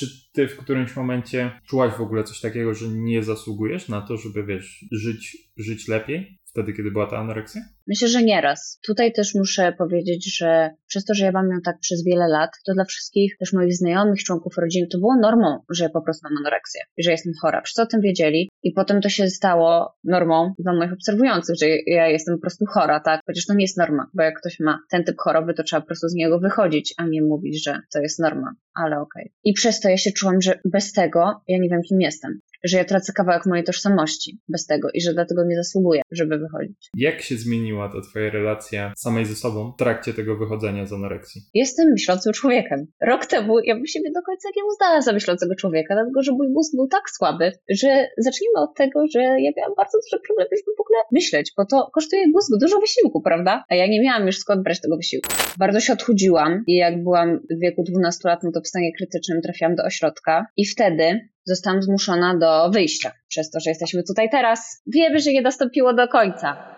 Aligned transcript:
Czy 0.00 0.29
ty 0.32 0.48
w 0.48 0.56
którymś 0.56 0.96
momencie 0.96 1.50
czułaś 1.66 1.92
w 1.94 2.00
ogóle 2.00 2.24
coś 2.24 2.40
takiego, 2.40 2.74
że 2.74 2.88
nie 2.88 3.22
zasługujesz 3.22 3.88
na 3.88 4.00
to, 4.00 4.16
żeby 4.16 4.44
wiesz, 4.44 4.84
żyć, 4.92 5.36
żyć 5.56 5.88
lepiej? 5.88 6.40
wtedy, 6.50 6.72
kiedy 6.72 6.90
była 6.90 7.06
ta 7.06 7.18
anoreksja? 7.18 7.62
Myślę, 7.86 8.08
że 8.08 8.22
nieraz. 8.22 8.78
Tutaj 8.86 9.12
też 9.12 9.34
muszę 9.34 9.72
powiedzieć, 9.78 10.36
że 10.36 10.70
przez 10.86 11.04
to, 11.04 11.14
że 11.14 11.24
ja 11.24 11.32
mam 11.32 11.50
ją 11.50 11.60
tak 11.64 11.78
przez 11.80 12.04
wiele 12.04 12.28
lat, 12.28 12.50
to 12.66 12.74
dla 12.74 12.84
wszystkich 12.84 13.36
też 13.38 13.52
moich 13.52 13.74
znajomych, 13.74 14.24
członków 14.24 14.58
rodziny, 14.58 14.86
to 14.86 14.98
było 14.98 15.16
normą, 15.16 15.58
że 15.70 15.84
ja 15.84 15.90
po 15.90 16.02
prostu 16.02 16.20
mam 16.24 16.38
anoreksję 16.44 16.80
i 16.96 17.02
że 17.02 17.10
jestem 17.10 17.32
chora. 17.42 17.62
Wszyscy 17.62 17.82
o 17.82 17.86
tym 17.86 18.00
wiedzieli 18.00 18.50
i 18.62 18.72
potem 18.72 19.00
to 19.00 19.08
się 19.08 19.28
stało 19.28 19.96
normą 20.04 20.54
dla 20.58 20.72
moich 20.72 20.92
obserwujących, 20.92 21.56
że 21.60 21.66
ja 21.86 22.08
jestem 22.08 22.34
po 22.34 22.40
prostu 22.40 22.64
chora, 22.66 23.00
tak? 23.00 23.20
Chociaż 23.26 23.46
to 23.46 23.54
nie 23.54 23.64
jest 23.64 23.78
norma, 23.78 24.10
bo 24.14 24.22
jak 24.22 24.38
ktoś 24.40 24.60
ma 24.60 24.78
ten 24.90 25.04
typ 25.04 25.16
choroby, 25.18 25.54
to 25.54 25.62
trzeba 25.62 25.80
po 25.80 25.86
prostu 25.86 26.08
z 26.08 26.14
niego 26.14 26.38
wychodzić, 26.38 26.94
a 26.96 27.06
nie 27.06 27.22
mówić, 27.22 27.64
że 27.64 27.78
to 27.92 27.98
jest 27.98 28.18
norma. 28.18 28.54
Ale 28.74 29.00
okej. 29.00 29.22
Okay. 29.22 29.32
I 29.44 29.52
przez 29.52 29.80
to 29.80 29.88
ja 29.88 29.96
się 29.96 30.12
czułam, 30.20 30.42
że 30.42 30.60
bez 30.64 30.92
tego 30.92 31.40
ja 31.48 31.58
nie 31.58 31.68
wiem, 31.68 31.82
kim 31.82 32.00
jestem 32.00 32.40
że 32.64 32.76
ja 32.76 32.84
tracę 32.84 33.12
kawałek 33.12 33.46
mojej 33.46 33.64
tożsamości 33.64 34.38
bez 34.48 34.66
tego 34.66 34.88
i 34.94 35.00
że 35.00 35.14
dlatego 35.14 35.44
nie 35.44 35.56
zasługuję, 35.56 36.02
żeby 36.10 36.38
wychodzić. 36.38 36.90
Jak 36.96 37.20
się 37.22 37.36
zmieniła 37.36 37.88
ta 37.88 38.00
twoja 38.00 38.30
relacja 38.30 38.92
samej 38.96 39.24
ze 39.26 39.34
sobą 39.34 39.72
w 39.72 39.76
trakcie 39.78 40.14
tego 40.14 40.36
wychodzenia 40.36 40.86
z 40.86 40.92
anoreksji? 40.92 41.42
Jestem 41.54 41.90
myślącym 41.90 42.32
człowiekiem. 42.32 42.86
Rok 43.00 43.26
temu 43.26 43.60
ja 43.60 43.74
bym 43.74 43.86
siebie 43.86 44.10
do 44.14 44.22
końca 44.22 44.48
nie 44.56 44.64
uznała 44.64 45.00
za 45.00 45.12
myślącego 45.12 45.54
człowieka, 45.54 45.94
dlatego 45.94 46.22
że 46.22 46.32
mój 46.32 46.48
mózg 46.48 46.76
był 46.76 46.88
tak 46.88 47.10
słaby, 47.10 47.52
że 47.70 48.08
zacznijmy 48.18 48.60
od 48.60 48.74
tego, 48.76 49.04
że 49.14 49.20
ja 49.20 49.50
miałam 49.56 49.74
bardzo 49.76 49.98
duże 49.98 50.22
problemy, 50.26 50.50
żeby 50.52 50.76
w 50.76 50.80
ogóle 50.80 50.98
myśleć, 51.12 51.52
bo 51.56 51.66
to 51.66 51.90
kosztuje 51.94 52.22
mózg 52.32 52.50
dużo 52.60 52.80
wysiłku, 52.80 53.22
prawda? 53.22 53.64
A 53.68 53.74
ja 53.74 53.86
nie 53.86 54.02
miałam 54.02 54.26
już 54.26 54.38
skąd 54.38 54.62
brać 54.62 54.80
tego 54.80 54.96
wysiłku. 54.96 55.28
Bardzo 55.58 55.80
się 55.80 55.92
odchudziłam 55.92 56.64
i 56.66 56.76
jak 56.76 57.02
byłam 57.02 57.40
w 57.50 57.60
wieku 57.60 57.82
12 57.82 58.28
lat, 58.28 58.40
no 58.42 58.50
to 58.54 58.60
w 58.60 58.68
stanie 58.68 58.92
krytycznym 58.96 59.42
trafiłam 59.42 59.74
do 59.74 59.84
ośrodka 59.84 60.46
i 60.56 60.66
wtedy 60.66 61.20
zostałam 61.44 61.82
zmuszona 61.82 62.38
do 62.38 62.70
wyjścia. 62.70 63.12
Przez 63.28 63.50
to, 63.50 63.60
że 63.60 63.70
jesteśmy 63.70 64.02
tutaj 64.02 64.30
teraz, 64.30 64.82
wiemy, 64.86 65.20
że 65.20 65.32
nie 65.32 65.42
dostąpiło 65.42 65.94
do 65.94 66.08
końca. 66.08 66.76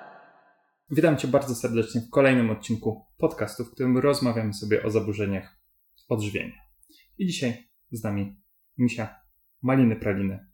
Witam 0.91 1.17
Cię 1.17 1.29
bardzo 1.29 1.55
serdecznie 1.55 2.01
w 2.01 2.11
kolejnym 2.11 2.51
odcinku 2.51 3.07
podcastu, 3.19 3.65
w 3.65 3.71
którym 3.71 3.99
rozmawiamy 3.99 4.55
sobie 4.55 4.83
o 4.83 4.91
zaburzeniach 4.91 5.57
odżywienia. 6.09 6.57
I 7.19 7.27
dzisiaj 7.27 7.69
z 7.93 8.05
nami 8.05 8.37
Misia 8.79 9.21
Maliny 9.63 9.97
Praliny. 9.97 10.47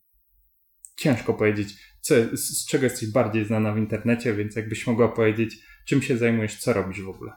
Ciężko 0.97 1.35
powiedzieć, 1.35 1.69
co, 2.01 2.15
z 2.33 2.67
czego 2.67 2.85
jesteś 2.85 3.13
bardziej 3.13 3.45
znana 3.45 3.73
w 3.73 3.79
internecie, 3.79 4.35
więc 4.35 4.57
jakbyś 4.57 4.87
mogła 4.87 5.09
powiedzieć, 5.09 5.57
czym 5.87 6.03
się 6.03 6.17
zajmujesz, 6.17 6.61
co 6.61 6.73
robisz 6.73 7.03
w 7.03 7.09
ogóle. 7.09 7.33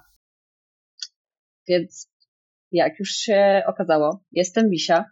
Więc 1.68 2.12
jak 2.72 3.00
już 3.00 3.10
się 3.10 3.64
okazało, 3.68 4.24
jestem 4.32 4.70
Misia, 4.70 5.06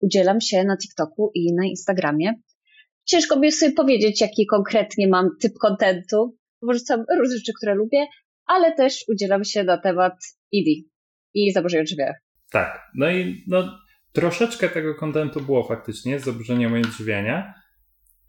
udzielam 0.00 0.40
się 0.40 0.64
na 0.64 0.76
TikToku 0.76 1.30
i 1.34 1.54
na 1.54 1.66
Instagramie. 1.66 2.32
Ciężko 3.04 3.38
mi 3.38 3.52
sobie 3.52 3.72
powiedzieć, 3.72 4.20
jaki 4.20 4.46
konkretnie 4.46 5.08
mam 5.08 5.28
typ 5.40 5.52
kontentu. 5.60 6.36
Wrzucam 6.62 7.04
różne 7.18 7.36
rzeczy, 7.36 7.52
które 7.56 7.74
lubię, 7.74 8.06
ale 8.46 8.74
też 8.74 9.04
udzielam 9.08 9.44
się 9.44 9.64
na 9.64 9.78
temat 9.78 10.14
ID 10.52 10.86
i 11.34 11.52
zaburzeń 11.52 11.80
odżywiania. 11.80 12.14
Tak, 12.50 12.90
no 12.94 13.10
i 13.10 13.44
no, 13.46 13.78
troszeczkę 14.12 14.68
tego 14.68 14.94
kontentu 14.94 15.40
było 15.40 15.68
faktycznie 15.68 16.20
z 16.20 16.24
zaburzeniami 16.24 16.80
odżywiania. 16.80 17.54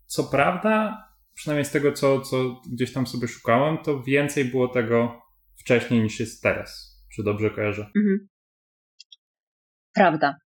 Co 0.06 0.24
prawda, 0.24 1.04
przynajmniej 1.36 1.66
z 1.66 1.72
tego, 1.72 1.92
co, 1.92 2.22
co 2.22 2.62
gdzieś 2.74 2.94
tam 2.94 3.08
sobie 3.08 3.28
szukałem, 3.28 3.78
to 3.78 4.04
więcej 4.04 4.46
było 4.46 4.68
tego 4.68 5.22
wcześniej 5.60 6.04
niż 6.04 6.20
jest 6.20 6.44
teraz. 6.44 6.98
Czy 7.16 7.24
dobrze 7.24 7.50
kojarzę? 7.50 7.92
Mhm. 7.96 8.28
Prawda 9.94 10.41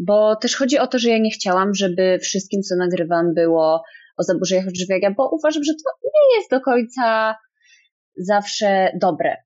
bo 0.00 0.36
też 0.36 0.56
chodzi 0.56 0.78
o 0.78 0.86
to, 0.86 0.98
że 0.98 1.10
ja 1.10 1.18
nie 1.18 1.30
chciałam, 1.30 1.74
żeby 1.74 2.18
wszystkim, 2.22 2.62
co 2.62 2.76
nagrywam, 2.76 3.34
było 3.34 3.82
o 4.16 4.22
zaburzeniach 4.22 4.68
odżywiania, 4.68 5.14
bo 5.16 5.30
uważam, 5.32 5.64
że 5.64 5.72
to 5.72 6.08
nie 6.08 6.38
jest 6.38 6.50
do 6.50 6.60
końca 6.60 7.36
zawsze 8.16 8.92
dobre. 9.00 9.36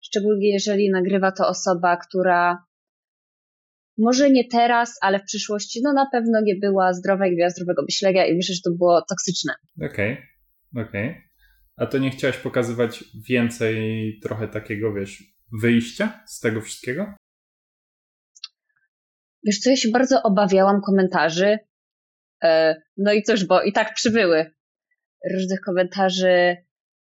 Szczególnie 0.00 0.52
jeżeli 0.52 0.90
nagrywa 0.90 1.32
to 1.32 1.48
osoba, 1.48 1.96
która 1.96 2.64
może 3.98 4.30
nie 4.30 4.48
teraz, 4.48 4.98
ale 5.02 5.18
w 5.18 5.24
przyszłości, 5.24 5.80
no 5.84 5.92
na 5.92 6.06
pewno 6.12 6.40
nie 6.40 6.54
była 6.56 6.92
zdrowa 6.92 7.26
i 7.26 7.30
nie 7.30 7.36
miała 7.36 7.50
zdrowego 7.50 7.82
myślenia 7.82 8.26
i 8.26 8.36
myślę, 8.36 8.54
że 8.54 8.60
to 8.64 8.70
było 8.78 9.02
toksyczne. 9.08 9.54
Okej, 9.76 10.12
okay. 10.12 10.86
okej. 10.86 11.10
Okay. 11.10 11.22
A 11.76 11.86
to 11.86 11.98
nie 11.98 12.10
chciałaś 12.10 12.36
pokazywać 12.36 13.04
więcej 13.28 14.18
trochę 14.22 14.48
takiego, 14.48 14.92
wiesz, 14.94 15.22
wyjścia 15.60 16.22
z 16.26 16.40
tego 16.40 16.60
wszystkiego? 16.60 17.14
Wiesz 19.44 19.58
co, 19.58 19.70
ja 19.70 19.76
się 19.76 19.88
bardzo 19.90 20.22
obawiałam 20.22 20.80
komentarzy. 20.80 21.58
E, 22.42 22.82
no 22.96 23.12
i 23.12 23.22
cóż, 23.22 23.44
bo 23.44 23.62
i 23.62 23.72
tak 23.72 23.94
przybyły 23.94 24.50
różnych 25.34 25.60
komentarzy 25.60 26.56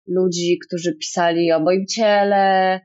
ludzi, 0.07 0.59
którzy 0.67 0.95
pisali 0.95 1.51
o 1.51 1.59
moim 1.59 1.85
ciele, 1.87 2.79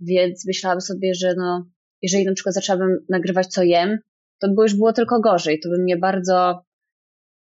więc 0.00 0.46
myślałam 0.46 0.80
sobie, 0.80 1.14
że 1.14 1.34
no, 1.36 1.66
jeżeli 2.02 2.24
na 2.24 2.32
przykład 2.34 2.54
zaczęłabym 2.54 2.98
nagrywać 3.08 3.46
co 3.46 3.62
jem, 3.62 3.98
to 4.38 4.48
by 4.48 4.62
już 4.62 4.74
było 4.74 4.92
tylko 4.92 5.20
gorzej. 5.20 5.60
To 5.60 5.68
by 5.68 5.78
mnie 5.78 5.96
bardzo 5.96 6.64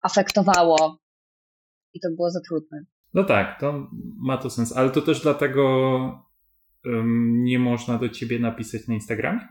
afektowało 0.02 1.00
i 1.94 2.00
to 2.00 2.10
było 2.16 2.32
za 2.32 2.40
trudne. 2.42 2.86
No 3.14 3.24
tak, 3.24 3.60
to 3.60 3.88
ma 4.18 4.38
to 4.38 4.50
sens, 4.50 4.78
ale 4.78 4.90
to 4.90 5.02
też 5.02 5.22
dlatego 5.22 5.64
um, 6.86 7.44
nie 7.44 7.60
można 7.60 7.98
do 7.98 8.10
ciebie 8.10 8.40
napisać 8.40 8.88
na 8.88 8.94
Instagramie? 8.94 9.48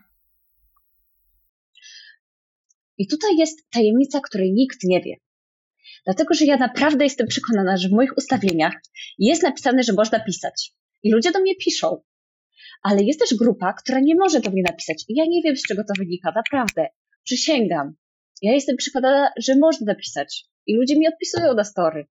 I 2.99 3.09
tutaj 3.09 3.37
jest 3.37 3.71
tajemnica, 3.71 4.21
której 4.21 4.53
nikt 4.53 4.85
nie 4.85 5.01
wie. 5.01 5.17
Dlatego, 6.05 6.35
że 6.35 6.45
ja 6.45 6.57
naprawdę 6.57 7.05
jestem 7.05 7.27
przekonana, 7.27 7.77
że 7.77 7.89
w 7.89 7.93
moich 7.93 8.17
ustawieniach 8.17 8.75
jest 9.19 9.43
napisane, 9.43 9.83
że 9.83 9.93
można 9.93 10.21
pisać. 10.21 10.73
I 11.03 11.13
ludzie 11.13 11.33
do 11.33 11.41
mnie 11.41 11.55
piszą. 11.57 12.03
Ale 12.83 13.03
jest 13.03 13.21
też 13.21 13.35
grupa, 13.35 13.73
która 13.73 14.01
nie 14.01 14.15
może 14.15 14.41
do 14.41 14.51
mnie 14.51 14.63
napisać. 14.63 15.05
I 15.09 15.15
ja 15.15 15.25
nie 15.29 15.43
wiem, 15.43 15.57
z 15.57 15.63
czego 15.63 15.83
to 15.85 15.93
wynika, 15.99 16.33
naprawdę. 16.35 16.87
Przysięgam. 17.25 17.95
Ja 18.43 18.53
jestem 18.53 18.77
przekonana, 18.77 19.31
że 19.39 19.57
można 19.57 19.87
napisać. 19.87 20.45
I 20.67 20.77
ludzie 20.77 20.99
mi 20.99 21.09
odpisują 21.09 21.55
na 21.55 21.65
story. 21.65 22.07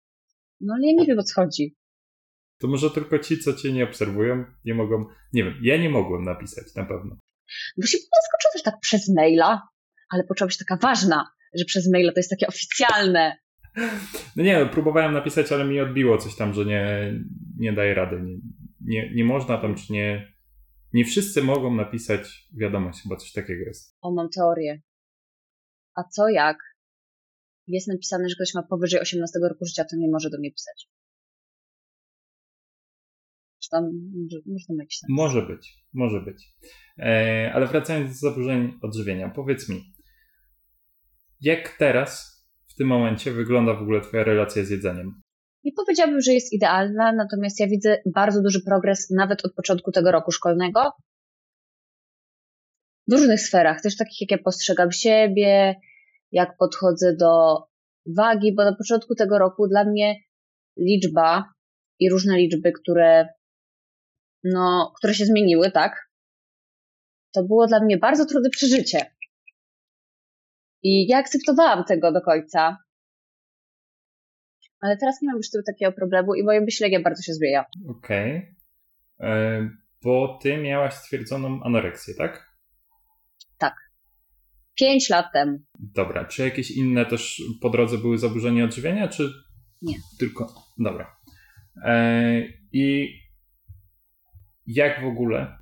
No 0.61 0.75
ale 0.77 0.87
ja 0.87 0.93
nie 1.01 1.07
wiem, 1.07 1.19
o 1.19 1.23
co 1.23 1.43
chodzi. 1.43 1.77
To 2.61 2.69
może 2.69 2.91
tylko 2.91 3.19
ci, 3.19 3.39
co 3.39 3.55
cię 3.55 3.73
nie 3.73 3.85
obserwują, 3.85 4.45
nie 4.65 4.75
mogą. 4.75 5.05
Nie 5.33 5.45
wiem, 5.45 5.55
ja 5.63 5.77
nie 5.77 5.91
mogłem 5.91 6.25
napisać 6.25 6.75
na 6.77 6.85
pewno. 6.85 7.17
Bo 7.77 7.87
się 7.87 7.99
zaskoczył 7.99 8.51
też 8.53 8.63
tak 8.63 8.81
przez 8.81 9.09
maila 9.17 9.63
ale 10.11 10.25
poczuła 10.25 10.47
być 10.47 10.59
taka 10.59 10.77
ważna, 10.77 11.31
że 11.55 11.65
przez 11.65 11.91
maila 11.93 12.13
to 12.13 12.19
jest 12.19 12.31
takie 12.31 12.47
oficjalne. 12.47 13.37
No 14.37 14.43
nie, 14.43 14.59
no, 14.59 14.67
próbowałem 14.67 15.13
napisać, 15.13 15.53
ale 15.53 15.65
mi 15.65 15.81
odbiło 15.81 16.19
coś 16.19 16.37
tam, 16.37 16.55
że 16.55 16.65
nie, 16.65 17.13
nie 17.59 17.73
daje 17.73 17.95
rady. 17.95 18.21
Nie, 18.23 18.39
nie, 18.81 19.15
nie 19.15 19.25
można 19.25 19.59
tam, 19.59 19.75
czy 19.75 19.93
nie. 19.93 20.33
Nie 20.93 21.05
wszyscy 21.05 21.43
mogą 21.43 21.75
napisać 21.75 22.49
wiadomość, 22.53 23.03
chyba 23.03 23.17
coś 23.17 23.33
takiego 23.33 23.65
jest. 23.65 23.97
O, 24.01 24.15
mam 24.15 24.29
teorię. 24.29 24.83
A 25.95 26.05
co 26.05 26.29
jak 26.29 26.59
jest 27.67 27.89
napisane, 27.89 28.29
że 28.29 28.35
ktoś 28.35 28.55
ma 28.55 28.63
powyżej 28.63 29.01
18 29.01 29.39
roku 29.49 29.65
życia, 29.65 29.85
to 29.91 29.97
nie 29.97 30.09
może 30.11 30.31
do 30.31 30.39
mnie 30.39 30.53
pisać? 30.53 30.89
Czy 33.63 33.71
tam 33.71 33.85
może, 34.15 34.37
może 34.47 34.67
tam 34.69 34.77
jakiś 34.77 34.99
Może 35.09 35.43
być, 35.43 35.85
może 35.93 36.21
być. 36.21 36.53
E, 36.99 37.51
ale 37.55 37.67
wracając 37.67 38.21
do 38.21 38.31
zaburzeń 38.31 38.79
odżywienia, 38.83 39.29
powiedz 39.29 39.69
mi, 39.69 39.93
jak 41.41 41.77
teraz, 41.79 42.39
w 42.69 42.75
tym 42.75 42.87
momencie, 42.87 43.33
wygląda 43.33 43.75
w 43.75 43.83
ogóle 43.83 44.01
Twoja 44.01 44.25
relacja 44.25 44.65
z 44.65 44.71
jedzeniem? 44.71 45.23
Nie 45.65 45.73
powiedziałabym, 45.73 46.21
że 46.21 46.33
jest 46.33 46.53
idealna, 46.53 47.13
natomiast 47.13 47.61
ja 47.61 47.67
widzę 47.67 47.99
bardzo 48.15 48.43
duży 48.43 48.65
progres 48.65 49.11
nawet 49.11 49.45
od 49.45 49.55
początku 49.55 49.93
tego 49.93 50.13
roku 50.13 50.33
szkolnego. 50.33 50.93
W 53.09 53.13
różnych 53.13 53.41
sferach, 53.41 53.83
też 53.83 53.97
takich 53.97 54.21
jak 54.21 54.31
ja 54.31 54.45
postrzegam 54.45 54.93
siebie, 54.93 55.75
jak 56.33 56.57
podchodzę 56.57 57.17
do 57.17 57.63
wagi, 58.17 58.55
bo 58.55 58.65
na 58.65 58.77
początku 58.77 59.15
tego 59.15 59.39
roku 59.39 59.69
dla 59.69 59.85
mnie 59.85 60.17
liczba 60.79 61.53
i 61.99 62.11
różne 62.11 62.37
liczby, 62.37 62.73
które, 62.73 63.29
no, 64.45 64.93
które 64.97 65.15
się 65.15 65.25
zmieniły, 65.25 65.71
tak? 65.71 66.09
To 67.35 67.45
było 67.45 67.67
dla 67.67 67.81
mnie 67.81 67.99
bardzo 67.99 68.27
trudne 68.27 68.51
przeżycie. 68.51 69.18
I 70.83 71.07
ja 71.09 71.19
akceptowałam 71.19 71.85
tego 71.85 72.13
do 72.13 72.21
końca. 72.21 72.77
Ale 74.81 74.97
teraz 74.97 75.23
nie 75.23 75.29
mam 75.29 75.37
już 75.37 75.47
takiego 75.67 75.93
problemu 75.93 76.35
i 76.35 76.45
moje 76.45 76.61
myślenie 76.61 77.01
bardzo 77.01 77.23
się 77.23 77.33
zmienia. 77.33 77.65
Okej. 77.89 78.57
Okay. 79.19 79.31
E, 79.31 79.71
bo 80.03 80.39
ty 80.43 80.57
miałaś 80.57 80.95
stwierdzoną 80.95 81.63
anoreksję, 81.63 82.15
tak? 82.15 82.49
Tak. 83.59 83.75
Pięć 84.81 85.11
lat 85.11 85.27
temu. 85.33 85.59
Dobra. 85.79 86.25
Czy 86.25 86.43
jakieś 86.43 86.71
inne 86.71 87.07
też 87.07 87.43
po 87.61 87.71
drodze 87.71 87.99
były 87.99 88.19
zaburzenia 88.19 88.65
odżywienia, 88.65 89.09
czy 89.09 89.31
nie? 89.83 89.95
Tylko. 90.19 90.55
Dobra. 90.79 91.17
E, 91.85 92.43
I 92.73 93.15
jak 94.67 95.03
w 95.03 95.07
ogóle 95.07 95.59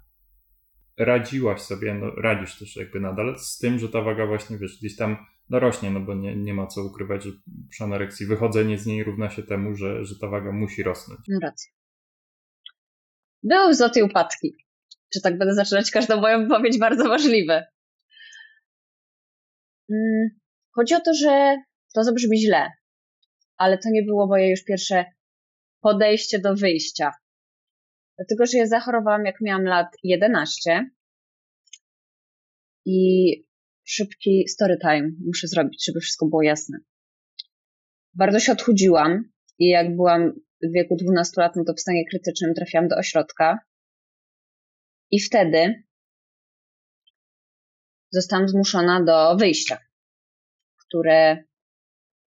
radziłaś 0.98 1.60
sobie, 1.60 1.94
no 1.94 2.10
radzisz 2.10 2.58
też 2.58 2.76
jakby 2.76 3.00
nadal 3.00 3.38
z 3.38 3.58
tym, 3.58 3.78
że 3.78 3.88
ta 3.88 4.02
waga 4.02 4.26
właśnie, 4.26 4.58
wiesz, 4.58 4.78
gdzieś 4.78 4.96
tam 4.96 5.16
no 5.50 5.60
rośnie, 5.60 5.90
no 5.90 6.00
bo 6.00 6.14
nie, 6.14 6.36
nie 6.36 6.54
ma 6.54 6.66
co 6.66 6.84
ukrywać, 6.84 7.24
że 7.24 7.30
przy 7.70 7.84
anoreksji 7.84 8.26
wychodzenie 8.26 8.78
z 8.78 8.86
niej 8.86 9.04
równa 9.04 9.30
się 9.30 9.42
temu, 9.42 9.74
że, 9.74 10.04
że 10.04 10.14
ta 10.20 10.28
waga 10.28 10.52
musi 10.52 10.82
rosnąć. 10.82 11.20
No 11.28 11.38
racja. 11.42 11.72
Były 13.42 13.72
wzloty 13.72 14.00
i 14.00 14.02
upadki. 14.02 14.56
Czy 15.12 15.20
tak 15.20 15.38
będę 15.38 15.54
zaczynać 15.54 15.90
każdą 15.90 16.20
moją 16.20 16.42
wypowiedź 16.42 16.78
bardzo 16.78 17.04
możliwe. 17.04 17.66
Mm, 19.90 20.28
chodzi 20.70 20.94
o 20.94 21.00
to, 21.00 21.14
że 21.14 21.56
to 21.94 22.04
zabrzmi 22.04 22.38
źle, 22.38 22.70
ale 23.56 23.78
to 23.78 23.88
nie 23.90 24.02
było 24.02 24.26
moje 24.26 24.50
już 24.50 24.64
pierwsze 24.64 25.04
podejście 25.80 26.38
do 26.38 26.54
wyjścia. 26.54 27.12
Dlatego, 28.18 28.46
że 28.46 28.58
ja 28.58 28.66
zachorowałam 28.66 29.24
jak 29.24 29.40
miałam 29.40 29.64
lat 29.64 29.86
11 30.02 30.90
i 32.86 33.30
szybki 33.84 34.48
story 34.48 34.78
time 34.80 35.10
muszę 35.26 35.48
zrobić, 35.48 35.84
żeby 35.86 36.00
wszystko 36.00 36.26
było 36.26 36.42
jasne. 36.42 36.78
Bardzo 38.14 38.40
się 38.40 38.52
odchudziłam 38.52 39.24
i 39.58 39.68
jak 39.68 39.96
byłam 39.96 40.32
w 40.62 40.72
wieku 40.74 40.96
12 40.96 41.40
lat, 41.40 41.56
no 41.56 41.64
to 41.64 41.74
w 41.74 41.80
stanie 41.80 42.04
krytycznym 42.10 42.54
trafiłam 42.54 42.88
do 42.88 42.96
ośrodka. 42.96 43.58
I 45.10 45.20
wtedy 45.20 45.82
zostałam 48.10 48.48
zmuszona 48.48 49.04
do 49.04 49.36
wyjścia, 49.36 49.78
które 50.86 51.44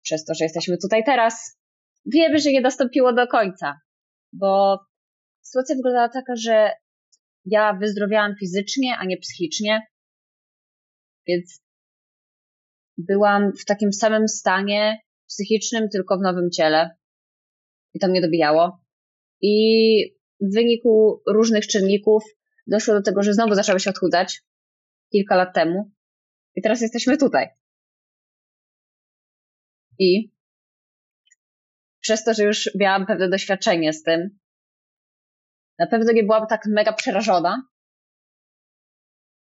przez 0.02 0.26
to, 0.26 0.34
że 0.34 0.46
jesteśmy 0.46 0.78
tutaj 0.78 1.04
teraz, 1.04 1.60
wiemy, 2.06 2.40
że 2.40 2.52
nie 2.52 2.62
dostąpiło 2.62 3.14
do 3.14 3.28
końca, 3.28 3.80
bo 4.34 4.80
sytuacja 5.42 5.76
wyglądała 5.76 6.10
taka, 6.10 6.36
że 6.36 6.72
ja 7.46 7.74
wyzdrowiałam 7.74 8.36
fizycznie, 8.40 8.98
a 9.00 9.06
nie 9.06 9.18
psychicznie, 9.18 9.82
więc 11.28 11.64
byłam 12.98 13.52
w 13.58 13.66
takim 13.66 13.94
samym 13.94 14.28
stanie 14.28 15.02
psychicznym, 15.28 15.90
tylko 15.90 16.18
w 16.18 16.22
nowym 16.22 16.52
ciele. 16.52 16.90
I 17.94 18.00
to 18.00 18.08
mnie 18.08 18.22
dobijało. 18.22 18.86
I 19.42 20.16
w 20.42 20.54
wyniku 20.54 21.22
różnych 21.28 21.68
czynników 21.68 22.24
doszło 22.68 22.94
do 22.94 23.02
tego, 23.02 23.24
że 23.24 23.34
znowu 23.34 23.56
zaczęły 23.56 23.80
się 23.80 23.90
odchudzać 23.90 24.42
kilka 25.12 25.36
lat 25.36 25.56
temu. 25.56 25.92
I 26.56 26.62
teraz 26.62 26.82
jesteśmy 26.82 27.18
tutaj. 27.18 27.48
I 30.00 30.32
przez 32.00 32.24
to, 32.24 32.34
że 32.34 32.44
już 32.44 32.70
miałam 32.76 33.06
pewne 33.06 33.30
doświadczenie 33.30 33.94
z 33.94 34.04
tym, 34.04 34.40
na 35.82 35.88
pewno 35.88 36.12
nie 36.12 36.24
byłam 36.24 36.48
tak 36.48 36.66
mega 36.66 36.94
przerażona, 36.94 37.64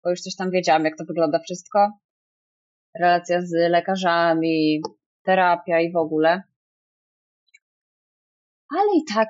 bo 0.03 0.09
już 0.09 0.21
coś 0.21 0.35
tam 0.35 0.51
wiedziałam, 0.51 0.85
jak 0.85 0.97
to 0.97 1.05
wygląda 1.05 1.39
wszystko. 1.39 1.91
Relacja 2.99 3.41
z 3.41 3.51
lekarzami, 3.51 4.81
terapia 5.23 5.79
i 5.79 5.91
w 5.91 5.95
ogóle. 5.95 6.43
Ale 8.69 8.87
i 8.97 9.13
tak 9.13 9.29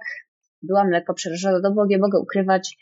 byłam 0.61 0.89
lekko 0.89 1.13
przerażona, 1.13 1.59
no 1.63 1.71
bo 1.71 1.85
nie 1.85 1.97
mogę 1.97 2.19
ukrywać. 2.19 2.77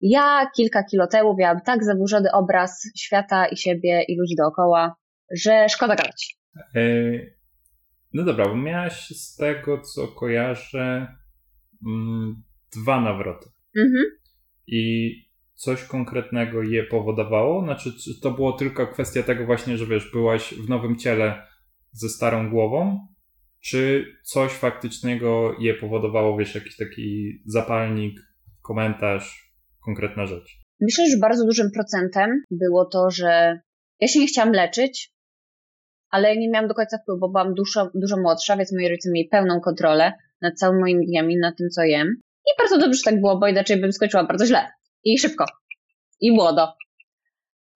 Ja 0.00 0.50
kilka 0.56 0.82
kilo 0.82 1.06
temu 1.06 1.36
miałam 1.36 1.60
tak 1.60 1.84
zaburzony 1.84 2.32
obraz 2.32 2.90
świata 2.98 3.46
i 3.46 3.56
siebie 3.56 4.02
i 4.08 4.18
ludzi 4.18 4.34
dookoła, 4.36 4.96
że 5.30 5.68
szkoda 5.68 5.94
gadać. 5.96 6.36
E, 6.74 6.80
no 8.12 8.24
dobra, 8.24 8.48
bo 8.48 8.56
miałaś 8.56 9.08
z 9.08 9.36
tego, 9.36 9.80
co 9.80 10.08
kojarzę, 10.08 11.16
mm, 11.86 12.42
dwa 12.76 13.00
nawroty. 13.00 13.53
Mhm. 13.76 14.04
I 14.66 15.14
coś 15.54 15.84
konkretnego 15.84 16.62
je 16.62 16.84
powodowało? 16.84 17.64
Znaczy, 17.64 17.92
czy 17.92 18.20
to 18.20 18.30
było 18.30 18.52
tylko 18.52 18.86
kwestia 18.86 19.22
tego 19.22 19.46
właśnie, 19.46 19.78
że 19.78 19.86
wiesz, 19.86 20.10
byłaś 20.12 20.54
w 20.54 20.68
nowym 20.68 20.96
ciele 20.98 21.46
ze 21.92 22.08
starą 22.08 22.50
głową? 22.50 23.06
Czy 23.60 24.06
coś 24.24 24.52
faktycznego 24.52 25.56
je 25.60 25.74
powodowało, 25.74 26.36
wiesz, 26.36 26.54
jakiś 26.54 26.76
taki 26.76 27.38
zapalnik, 27.46 28.20
komentarz, 28.62 29.54
konkretna 29.84 30.26
rzecz? 30.26 30.60
Myślę, 30.80 31.10
że 31.10 31.16
bardzo 31.16 31.44
dużym 31.46 31.70
procentem 31.70 32.30
było 32.50 32.84
to, 32.84 33.10
że 33.10 33.60
ja 34.00 34.08
się 34.08 34.20
nie 34.20 34.26
chciałam 34.26 34.52
leczyć, 34.52 35.10
ale 36.10 36.36
nie 36.36 36.50
miałam 36.50 36.68
do 36.68 36.74
końca 36.74 36.98
wpływu, 36.98 37.20
bo 37.20 37.28
byłam 37.28 37.54
dużo, 37.54 37.90
dużo 37.94 38.16
młodsza, 38.16 38.56
więc 38.56 38.72
moi 38.72 38.88
rodzice 38.88 39.10
mieli 39.12 39.28
pełną 39.28 39.60
kontrolę 39.60 40.12
nad 40.42 40.54
całymi 40.58 40.80
moimi 40.80 41.06
dniami, 41.06 41.36
nad 41.36 41.56
tym, 41.56 41.68
co 41.70 41.82
jem. 41.82 42.08
I 42.46 42.50
bardzo 42.58 42.78
dobrze, 42.78 42.98
że 42.98 43.04
tak 43.04 43.20
było, 43.20 43.38
bo 43.38 43.48
inaczej 43.48 43.80
bym 43.80 43.92
skończyła 43.92 44.24
bardzo 44.24 44.46
źle. 44.46 44.70
I 45.04 45.18
szybko. 45.18 45.44
I 46.20 46.32
młodo. 46.32 46.72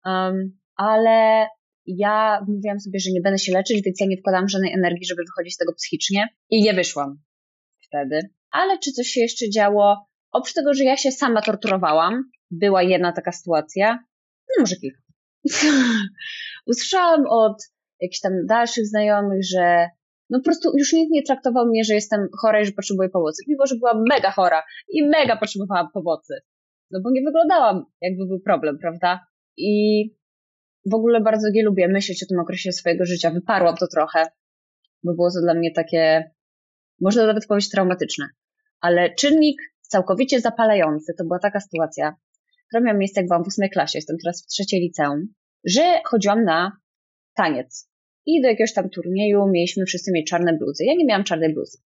Um, 0.05 0.59
ale 0.77 1.47
ja 1.87 2.45
mówiłam 2.49 2.81
sobie, 2.81 3.01
że 3.01 3.11
nie 3.11 3.21
będę 3.21 3.39
się 3.39 3.53
leczyć, 3.53 3.83
więc 3.85 4.01
ja 4.01 4.07
nie 4.07 4.17
wkładam 4.17 4.49
żadnej 4.49 4.73
energii, 4.73 5.07
żeby 5.07 5.23
wychodzić 5.23 5.55
z 5.55 5.57
tego 5.57 5.73
psychicznie. 5.75 6.29
I 6.51 6.63
nie 6.63 6.75
wyszłam 6.75 7.19
wtedy. 7.89 8.31
Ale 8.51 8.79
czy 8.79 8.93
coś 8.93 9.07
się 9.07 9.21
jeszcze 9.21 9.51
działo? 9.51 10.07
Oprócz 10.33 10.55
tego, 10.55 10.75
że 10.75 10.85
ja 10.85 10.97
się 10.97 11.13
sama 11.13 11.43
torturowałam, 11.43 12.31
była 12.51 12.83
jedna 12.83 13.13
taka 13.13 13.33
sytuacja, 13.33 13.99
no 14.49 14.61
może 14.61 14.77
kilka. 14.77 15.03
Usłyszałam 16.71 17.27
od 17.29 17.63
jakichś 18.01 18.21
tam 18.21 18.33
dalszych 18.49 18.87
znajomych, 18.87 19.41
że 19.53 19.89
no 20.31 20.39
po 20.39 20.45
prostu 20.45 20.79
już 20.79 20.93
nikt 20.93 21.11
nie 21.13 21.23
traktował 21.23 21.67
mnie, 21.67 21.85
że 21.85 21.95
jestem 21.95 22.29
chora 22.41 22.61
i 22.61 22.67
że 22.67 22.73
potrzebuję 22.73 23.09
pomocy, 23.09 23.43
mimo 23.49 23.67
że 23.67 23.77
byłam 23.77 24.05
mega 24.09 24.31
chora 24.31 24.63
i 24.89 25.09
mega 25.09 25.37
potrzebowałam 25.37 25.89
pomocy. 25.95 26.35
No 26.91 27.01
bo 27.05 27.11
nie 27.11 27.23
wyglądałam, 27.23 27.85
jakby 28.01 28.27
był 28.27 28.41
problem, 28.41 28.79
prawda? 28.79 29.27
I 29.57 30.03
w 30.91 30.95
ogóle 30.95 31.21
bardzo 31.21 31.49
nie 31.53 31.65
lubię 31.65 31.89
myśleć 31.89 32.23
o 32.23 32.27
tym 32.27 32.41
okresie 32.41 32.73
swojego 32.73 33.05
życia. 33.05 33.31
Wyparłam 33.31 33.77
to 33.77 33.87
trochę, 33.87 34.27
bo 35.05 35.15
było 35.15 35.31
to 35.31 35.41
dla 35.43 35.55
mnie 35.55 35.73
takie, 35.73 36.31
można 37.01 37.27
nawet 37.27 37.47
powiedzieć, 37.47 37.71
traumatyczne. 37.71 38.29
Ale 38.81 39.15
czynnik 39.15 39.57
całkowicie 39.81 40.41
zapalający 40.41 41.15
to 41.19 41.25
była 41.25 41.39
taka 41.39 41.61
sytuacja, 41.61 42.17
która 42.69 42.83
miała 42.83 42.99
miejsce, 42.99 43.21
jak 43.21 43.29
byłam 43.29 43.45
w 43.45 43.47
ósmej 43.47 43.71
klasie, 43.71 43.99
jestem 43.99 44.17
teraz 44.23 44.43
w 44.43 44.47
trzeciej 44.47 44.81
liceum, 44.81 45.35
że 45.65 46.01
chodziłam 46.05 46.45
na 46.45 46.73
taniec. 47.35 47.91
I 48.31 48.43
do 48.43 48.49
jakiegoś 48.49 48.73
tam 48.73 48.91
turnieju 48.91 49.47
mieliśmy 49.47 49.85
wszyscy 49.87 50.13
mieć 50.13 50.31
czarne 50.31 50.53
bluzy. 50.57 50.85
Ja 50.85 50.95
nie 50.95 51.05
miałam 51.05 51.25
czarnej 51.25 51.55
bluzy. 51.55 51.79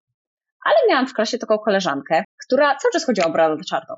Ale 0.65 0.75
miałam 0.89 1.07
w 1.07 1.13
klasie 1.13 1.37
taką 1.37 1.57
koleżankę, 1.57 2.23
która 2.45 2.75
cały 2.75 2.91
czas 2.93 3.05
chodziła 3.05 3.27
ubrana 3.27 3.55
do 3.55 3.63
czarną. 3.63 3.95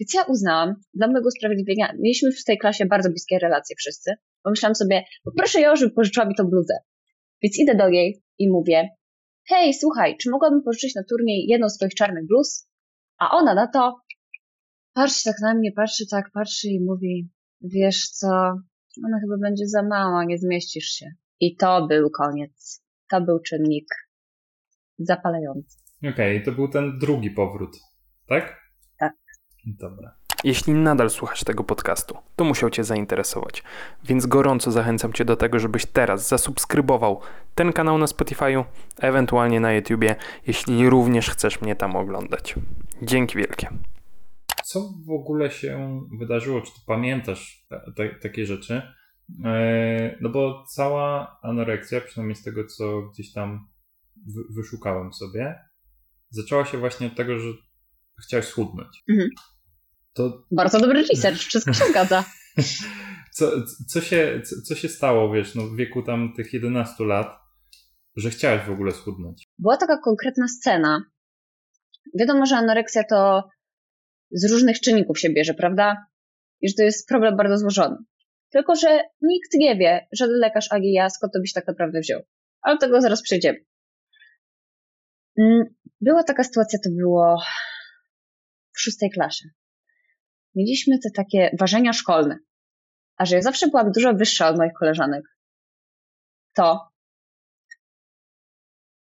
Więc 0.00 0.14
ja 0.14 0.22
uznałam, 0.22 0.74
dla 0.94 1.06
mojego 1.06 1.28
usprawiedliwienia, 1.28 1.92
mieliśmy 1.98 2.32
w 2.32 2.44
tej 2.44 2.58
klasie 2.58 2.86
bardzo 2.86 3.08
bliskie 3.10 3.38
relacje 3.38 3.76
wszyscy. 3.76 4.14
Pomyślałam 4.42 4.74
sobie, 4.74 5.04
poproszę 5.24 5.60
ją, 5.60 5.76
żeby 5.76 5.94
pożyczyła 5.94 6.26
mi 6.26 6.34
tą 6.34 6.44
bluzę. 6.44 6.74
Więc 7.42 7.58
idę 7.58 7.74
do 7.74 7.88
niej 7.88 8.22
i 8.38 8.50
mówię, 8.50 8.88
hej, 9.48 9.74
słuchaj, 9.74 10.16
czy 10.16 10.30
mogłabym 10.30 10.62
pożyczyć 10.62 10.94
na 10.94 11.02
turniej 11.04 11.46
jedną 11.46 11.68
z 11.68 11.76
twoich 11.76 11.94
czarnych 11.94 12.26
bluz? 12.26 12.68
A 13.18 13.30
ona 13.30 13.54
na 13.54 13.66
to 13.66 13.96
patrzy 14.92 15.24
tak 15.24 15.36
na 15.42 15.54
mnie, 15.54 15.72
patrzy 15.72 16.04
tak, 16.10 16.30
patrzy 16.34 16.68
i 16.68 16.84
mówi, 16.84 17.28
wiesz 17.60 18.08
co, 18.08 18.28
ona 19.06 19.20
chyba 19.20 19.36
będzie 19.42 19.66
za 19.66 19.82
mała, 19.82 20.24
nie 20.24 20.38
zmieścisz 20.38 20.86
się. 20.86 21.06
I 21.40 21.56
to 21.56 21.86
był 21.86 22.10
koniec. 22.10 22.84
To 23.10 23.20
był 23.20 23.38
czynnik 23.40 23.86
zapalający. 24.98 25.78
Okej, 25.98 26.10
okay, 26.12 26.40
to 26.44 26.52
był 26.52 26.68
ten 26.68 26.98
drugi 26.98 27.30
powrót, 27.30 27.76
tak? 28.28 28.60
Tak. 28.98 29.12
Dobra. 29.66 30.18
Jeśli 30.44 30.72
nadal 30.72 31.10
słuchasz 31.10 31.44
tego 31.44 31.64
podcastu, 31.64 32.16
to 32.36 32.44
musiał 32.44 32.70
Cię 32.70 32.84
zainteresować, 32.84 33.62
więc 34.04 34.26
gorąco 34.26 34.70
zachęcam 34.70 35.12
Cię 35.12 35.24
do 35.24 35.36
tego, 35.36 35.58
żebyś 35.58 35.86
teraz 35.86 36.28
zasubskrybował 36.28 37.20
ten 37.54 37.72
kanał 37.72 37.98
na 37.98 38.06
Spotify'u, 38.06 38.64
ewentualnie 39.00 39.60
na 39.60 39.72
YouTubie, 39.72 40.16
jeśli 40.46 40.90
również 40.90 41.30
chcesz 41.30 41.60
mnie 41.60 41.76
tam 41.76 41.96
oglądać. 41.96 42.54
Dzięki 43.02 43.38
wielkie. 43.38 43.68
Co 44.64 44.80
w 45.06 45.10
ogóle 45.10 45.50
się 45.50 46.00
wydarzyło? 46.18 46.60
Czy 46.60 46.72
ty 46.72 46.80
pamiętasz 46.86 47.66
te, 47.96 48.08
takie 48.08 48.46
rzeczy? 48.46 48.82
E, 49.44 50.18
no 50.20 50.28
bo 50.28 50.64
cała 50.68 51.38
anoreksja, 51.42 52.00
przynajmniej 52.00 52.36
z 52.36 52.42
tego, 52.42 52.64
co 52.64 53.02
gdzieś 53.02 53.32
tam 53.32 53.68
wyszukałem 54.56 55.12
sobie, 55.12 55.58
zaczęła 56.30 56.64
się 56.64 56.78
właśnie 56.78 57.06
od 57.06 57.16
tego, 57.16 57.38
że 57.38 57.48
chciałeś 58.26 58.46
schudnąć. 58.46 59.04
Mhm. 59.08 59.30
To... 60.12 60.44
Bardzo 60.50 60.80
dobry 60.80 61.02
research, 61.02 61.38
wszystko 61.38 61.72
się 61.72 61.84
zgadza. 61.90 62.24
Co, 63.32 63.52
co, 63.88 64.00
się, 64.00 64.42
co, 64.44 64.56
co 64.62 64.74
się 64.74 64.88
stało, 64.88 65.32
wiesz, 65.32 65.54
no 65.54 65.62
w 65.62 65.76
wieku 65.76 66.02
tam 66.02 66.32
tych 66.36 66.52
11 66.52 67.04
lat, 67.04 67.38
że 68.16 68.30
chciałeś 68.30 68.62
w 68.66 68.70
ogóle 68.70 68.92
schudnąć? 68.92 69.44
Była 69.58 69.76
taka 69.76 69.98
konkretna 70.04 70.48
scena. 70.48 71.02
Wiadomo, 72.18 72.46
że 72.46 72.56
anoreksja 72.56 73.04
to 73.04 73.48
z 74.30 74.50
różnych 74.50 74.80
czynników 74.80 75.18
się 75.18 75.30
bierze, 75.30 75.54
prawda? 75.54 76.06
I 76.60 76.68
że 76.68 76.74
to 76.74 76.82
jest 76.82 77.08
problem 77.08 77.36
bardzo 77.36 77.58
złożony. 77.58 77.96
Tylko, 78.50 78.74
że 78.74 79.04
nikt 79.22 79.54
nie 79.54 79.76
wie, 79.76 80.06
żaden 80.12 80.38
lekarz 80.38 80.72
ani 80.72 80.92
ja, 80.92 81.10
skąd 81.10 81.32
to 81.32 81.40
byś 81.40 81.52
tak 81.52 81.66
naprawdę 81.66 82.00
wziął. 82.00 82.20
Ale 82.62 82.76
do 82.76 82.80
tego 82.80 83.00
zaraz 83.00 83.22
przejdziemy. 83.22 83.58
Mm, 85.38 85.64
była 86.00 86.22
taka 86.22 86.44
sytuacja, 86.44 86.78
to 86.84 86.90
było 86.90 87.38
w 88.76 88.80
szóstej 88.80 89.10
klasie. 89.10 89.48
mieliśmy 90.54 90.98
te 90.98 91.10
takie 91.16 91.50
ważenia 91.58 91.92
szkolne. 91.92 92.38
A 93.16 93.24
że 93.24 93.36
ja 93.36 93.42
zawsze 93.42 93.68
byłam 93.68 93.92
dużo 93.92 94.14
wyższa 94.14 94.48
od 94.48 94.58
moich 94.58 94.72
koleżanek, 94.72 95.24
to 96.54 96.88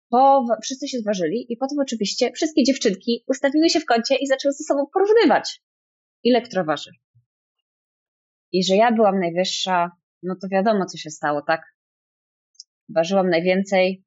po, 0.09 0.45
wszyscy 0.63 0.88
się 0.88 0.98
zważyli 1.00 1.53
i 1.53 1.57
potem 1.57 1.79
oczywiście 1.79 2.31
wszystkie 2.31 2.63
dziewczynki 2.63 3.24
ustawiły 3.27 3.69
się 3.69 3.79
w 3.79 3.86
kącie 3.86 4.15
i 4.15 4.27
zaczęły 4.27 4.53
ze 4.53 4.63
sobą 4.63 4.86
porównywać, 4.93 5.62
ile 6.24 6.41
waży. 6.65 6.91
I 8.51 8.63
że 8.63 8.75
ja 8.75 8.91
byłam 8.91 9.19
najwyższa, 9.19 9.91
no 10.23 10.35
to 10.41 10.47
wiadomo, 10.47 10.85
co 10.85 10.97
się 10.97 11.09
stało, 11.09 11.41
tak? 11.41 11.61
Ważyłam 12.89 13.29
najwięcej 13.29 14.03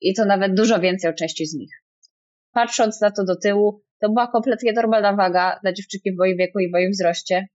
i 0.00 0.14
to 0.14 0.24
nawet 0.24 0.54
dużo 0.54 0.80
więcej 0.80 1.10
od 1.10 1.16
części 1.16 1.46
z 1.46 1.54
nich. 1.54 1.70
Patrząc 2.52 3.00
na 3.00 3.10
to 3.10 3.24
do 3.24 3.36
tyłu, 3.36 3.82
to 4.00 4.08
była 4.08 4.26
kompletnie 4.26 4.72
normalna 4.72 5.16
waga 5.16 5.58
dla 5.62 5.72
dziewczynki 5.72 6.12
w 6.12 6.18
moim 6.18 6.36
wieku 6.36 6.58
i 6.58 6.68
w 6.68 6.72
moim 6.72 6.90
wzroście. 6.90 7.48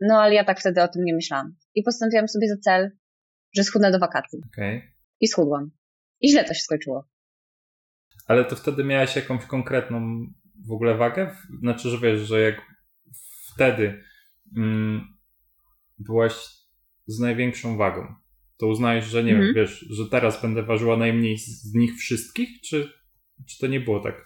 No 0.00 0.22
ale 0.22 0.34
ja 0.34 0.44
tak 0.44 0.60
wtedy 0.60 0.82
o 0.82 0.88
tym 0.88 1.04
nie 1.04 1.14
myślałam. 1.14 1.56
I 1.74 1.82
postanowiłam 1.82 2.28
sobie 2.28 2.48
za 2.48 2.56
cel, 2.56 2.90
że 3.56 3.64
schudnę 3.64 3.90
do 3.90 3.98
wakacji. 3.98 4.38
Okay. 4.52 4.82
I 5.20 5.28
schudłam. 5.28 5.70
I 6.20 6.30
źle 6.30 6.44
to 6.44 6.54
się 6.54 6.60
skończyło. 6.60 7.08
Ale 8.26 8.44
to 8.44 8.56
wtedy 8.56 8.84
miałaś 8.84 9.16
jakąś 9.16 9.44
konkretną 9.44 10.26
w 10.68 10.72
ogóle 10.72 10.94
wagę? 10.94 11.36
Znaczy, 11.60 11.88
że 11.88 11.98
wiesz, 11.98 12.20
że 12.20 12.40
jak 12.40 12.60
wtedy 13.54 14.02
mm, 14.56 15.13
byłaś 15.98 16.32
z 17.06 17.18
największą 17.18 17.76
wagą, 17.76 18.14
to 18.56 18.66
uznajesz, 18.66 19.04
że 19.04 19.24
nie 19.24 19.32
wiem, 19.32 19.42
mhm. 19.42 19.54
wiesz, 19.54 19.86
że 19.90 20.08
teraz 20.10 20.42
będę 20.42 20.62
ważyła 20.62 20.96
najmniej 20.96 21.38
z 21.38 21.74
nich 21.74 21.94
wszystkich, 21.96 22.48
czy, 22.60 22.88
czy 23.48 23.58
to 23.58 23.66
nie 23.66 23.80
było 23.80 24.00
tak? 24.00 24.24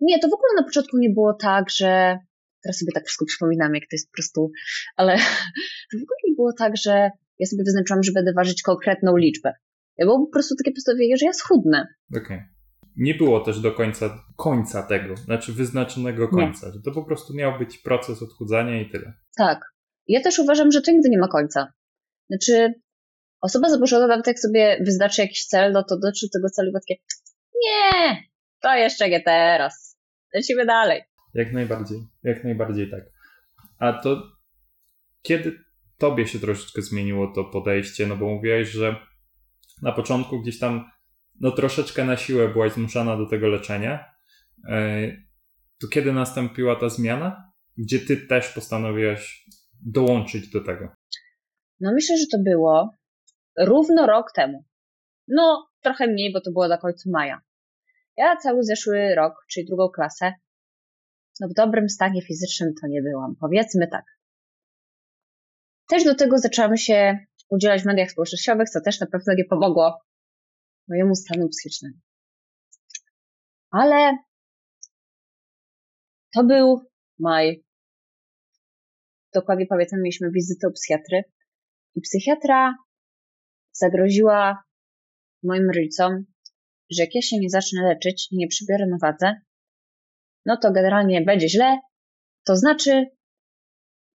Nie, 0.00 0.18
to 0.18 0.28
w 0.28 0.34
ogóle 0.34 0.48
na 0.56 0.64
początku 0.64 0.98
nie 0.98 1.10
było 1.10 1.34
tak, 1.34 1.70
że 1.70 2.18
teraz 2.62 2.78
sobie 2.78 2.92
tak 2.92 3.04
wszystko 3.04 3.24
przypominam, 3.26 3.74
jak 3.74 3.82
to 3.82 3.96
jest 3.96 4.10
po 4.10 4.14
prostu, 4.16 4.50
ale 4.96 5.16
to 5.90 5.98
w 5.98 6.02
ogóle 6.02 6.18
nie 6.24 6.34
było 6.34 6.52
tak, 6.58 6.76
że 6.76 7.10
ja 7.38 7.46
sobie 7.46 7.64
wyznaczyłam, 7.64 8.02
że 8.02 8.12
będę 8.12 8.32
ważyć 8.32 8.62
konkretną 8.62 9.16
liczbę. 9.16 9.52
Ja 9.98 10.06
było 10.06 10.26
po 10.26 10.32
prostu 10.32 10.54
takie 10.56 10.72
postanowienie, 10.72 11.16
że 11.16 11.26
ja 11.26 11.32
schudnę. 11.32 11.86
Okej. 12.10 12.22
Okay. 12.22 12.44
Nie 12.96 13.14
było 13.14 13.40
też 13.40 13.60
do 13.60 13.72
końca 13.72 14.24
końca 14.36 14.82
tego, 14.82 15.16
znaczy 15.16 15.52
wyznaczonego 15.52 16.28
końca, 16.28 16.66
nie. 16.66 16.72
że 16.72 16.80
to 16.80 16.92
po 16.92 17.04
prostu 17.04 17.34
miał 17.34 17.58
być 17.58 17.78
proces 17.78 18.22
odchudzania 18.22 18.80
i 18.80 18.90
tyle. 18.90 19.12
Tak. 19.36 19.75
Ja 20.08 20.20
też 20.20 20.38
uważam, 20.38 20.72
że 20.72 20.82
to 20.82 20.92
nigdy 20.92 21.08
nie 21.08 21.18
ma 21.18 21.28
końca. 21.28 21.72
Znaczy, 22.30 22.74
osoba 23.40 23.70
zaburzona 23.70 24.06
nawet 24.06 24.26
jak 24.26 24.38
sobie 24.38 24.78
wyznaczy 24.80 25.22
jakiś 25.22 25.46
cel, 25.46 25.72
no 25.72 25.82
to 25.82 25.98
dotrze 25.98 26.26
tego 26.32 26.48
celu 26.50 26.72
takie 26.72 26.94
nie, 27.64 28.22
to 28.60 28.74
jeszcze 28.74 29.10
nie 29.10 29.20
teraz. 29.20 29.98
Lecimy 30.34 30.66
dalej. 30.66 31.02
Jak 31.34 31.52
najbardziej, 31.52 31.98
jak 32.22 32.44
najbardziej 32.44 32.90
tak. 32.90 33.02
A 33.78 33.92
to 33.92 34.22
kiedy 35.22 35.58
tobie 35.98 36.26
się 36.26 36.38
troszeczkę 36.38 36.82
zmieniło 36.82 37.32
to 37.34 37.44
podejście, 37.44 38.06
no 38.06 38.16
bo 38.16 38.26
mówiłeś, 38.26 38.68
że 38.68 38.96
na 39.82 39.92
początku 39.92 40.42
gdzieś 40.42 40.58
tam 40.58 40.90
no 41.40 41.50
troszeczkę 41.50 42.04
na 42.04 42.16
siłę 42.16 42.48
byłaś 42.48 42.72
zmuszana 42.72 43.16
do 43.16 43.26
tego 43.26 43.48
leczenia. 43.48 44.04
E, 44.68 45.08
to 45.80 45.88
kiedy 45.88 46.12
nastąpiła 46.12 46.76
ta 46.76 46.88
zmiana? 46.88 47.52
Gdzie 47.78 47.98
ty 47.98 48.16
też 48.16 48.48
postanowiłaś 48.48 49.46
dołączyć 49.82 50.50
do 50.50 50.64
tego? 50.64 50.88
No 51.80 51.92
myślę, 51.92 52.16
że 52.16 52.26
to 52.32 52.38
było 52.42 52.90
równo 53.58 54.06
rok 54.06 54.32
temu. 54.32 54.64
No, 55.28 55.66
trochę 55.80 56.06
mniej, 56.06 56.32
bo 56.32 56.40
to 56.40 56.52
było 56.52 56.68
na 56.68 56.78
końcu 56.78 57.10
maja. 57.10 57.40
Ja 58.16 58.36
cały 58.36 58.62
zeszły 58.62 59.14
rok, 59.14 59.34
czyli 59.50 59.66
drugą 59.66 59.88
klasę, 59.88 60.32
no 61.40 61.48
w 61.48 61.52
dobrym 61.54 61.88
stanie 61.88 62.22
fizycznym 62.22 62.74
to 62.80 62.86
nie 62.86 63.02
byłam. 63.02 63.36
Powiedzmy 63.40 63.88
tak. 63.88 64.04
Też 65.88 66.04
do 66.04 66.14
tego 66.14 66.38
zaczęłam 66.38 66.76
się 66.76 67.18
udzielać 67.48 67.82
w 67.82 67.86
mediach 67.86 68.10
społecznościowych, 68.10 68.70
co 68.70 68.80
też 68.80 69.00
na 69.00 69.06
pewno 69.06 69.34
nie 69.34 69.44
pomogło 69.44 70.00
mojemu 70.88 71.14
stanu 71.14 71.48
psychicznemu. 71.48 71.94
Ale 73.70 74.18
to 76.34 76.44
był 76.44 76.80
maj. 77.18 77.65
Dokładnie 79.36 79.66
pamiętam, 79.66 80.00
mieliśmy 80.02 80.30
wizytę 80.30 80.68
u 80.68 80.72
psychiatry 80.72 81.22
i 81.94 82.00
psychiatra 82.00 82.74
zagroziła 83.72 84.64
moim 85.42 85.70
rodzicom, 85.70 86.24
że 86.90 87.02
jak 87.02 87.14
ja 87.14 87.22
się 87.22 87.36
nie 87.38 87.50
zacznę 87.50 87.82
leczyć 87.82 88.28
i 88.32 88.36
nie 88.36 88.48
przybiorę 88.48 88.86
na 88.86 88.96
wadze, 89.02 89.40
no 90.46 90.56
to 90.56 90.72
generalnie 90.72 91.22
będzie 91.22 91.48
źle, 91.48 91.78
to 92.46 92.56
znaczy 92.56 93.04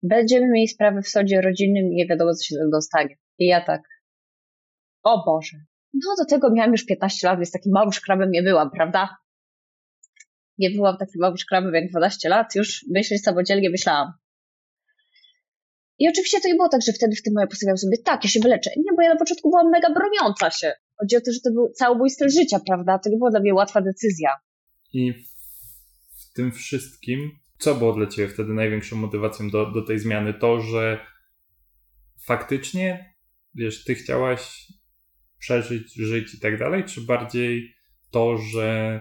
będziemy 0.02 0.48
mieli 0.48 0.68
sprawę 0.68 1.02
w 1.02 1.08
sądzie 1.08 1.40
rodzinnym 1.40 1.84
i 1.84 1.94
nie 1.94 2.06
wiadomo, 2.06 2.34
co 2.34 2.44
się 2.44 2.56
dostanie. 2.72 3.16
I 3.38 3.46
ja 3.46 3.64
tak, 3.64 3.82
o 5.02 5.24
Boże. 5.26 5.56
No 5.94 6.14
do 6.18 6.24
tego 6.24 6.50
miałam 6.50 6.72
już 6.72 6.86
15 6.86 7.26
lat, 7.26 7.38
więc 7.38 7.50
takim 7.50 7.72
małym 7.72 7.92
szkrabem 7.92 8.30
nie 8.30 8.42
byłam, 8.42 8.70
prawda? 8.70 9.16
Nie 10.58 10.70
byłam 10.70 10.96
takim 10.96 11.20
małym 11.20 11.36
szkrabem 11.36 11.74
jak 11.74 11.90
12 11.90 12.28
lat, 12.28 12.54
już 12.54 12.84
myśleć 12.90 13.22
samodzielnie 13.22 13.70
myślałam. 13.70 14.12
I 16.00 16.08
oczywiście 16.08 16.40
to 16.40 16.48
nie 16.48 16.54
było 16.54 16.68
tak, 16.68 16.80
że 16.86 16.92
wtedy 16.92 17.16
w 17.16 17.22
tym 17.22 17.34
moja 17.34 17.46
postawiłam 17.46 17.78
sobie, 17.78 17.98
tak, 18.04 18.24
ja 18.24 18.30
się 18.30 18.40
wyleczę. 18.40 18.70
Nie, 18.76 18.92
bo 18.96 19.02
ja 19.02 19.08
na 19.08 19.16
początku 19.16 19.50
byłam 19.50 19.70
mega 19.70 19.88
broniąca 19.94 20.50
się. 20.50 20.72
Chodzi 21.00 21.16
o 21.16 21.20
to, 21.20 21.32
że 21.32 21.40
to 21.44 21.50
był 21.50 21.72
cały 21.72 21.98
mój 21.98 22.10
styl 22.10 22.30
życia, 22.30 22.60
prawda? 22.66 22.98
To 22.98 23.10
nie 23.10 23.16
była 23.16 23.30
dla 23.30 23.40
mnie 23.40 23.54
łatwa 23.54 23.80
decyzja. 23.80 24.30
I 24.92 25.12
w 26.18 26.32
tym 26.34 26.52
wszystkim, 26.52 27.30
co 27.58 27.74
było 27.74 27.92
dla 27.92 28.06
Ciebie 28.06 28.28
wtedy 28.28 28.52
największą 28.52 28.96
motywacją 28.96 29.50
do, 29.50 29.70
do 29.70 29.82
tej 29.82 29.98
zmiany? 29.98 30.34
To, 30.34 30.60
że 30.60 31.06
faktycznie, 32.26 33.14
wiesz, 33.54 33.84
Ty 33.84 33.94
chciałaś 33.94 34.66
przeżyć, 35.38 35.94
żyć 35.94 36.34
i 36.34 36.40
tak 36.40 36.58
dalej, 36.58 36.84
czy 36.84 37.00
bardziej 37.00 37.74
to, 38.10 38.36
że 38.36 39.00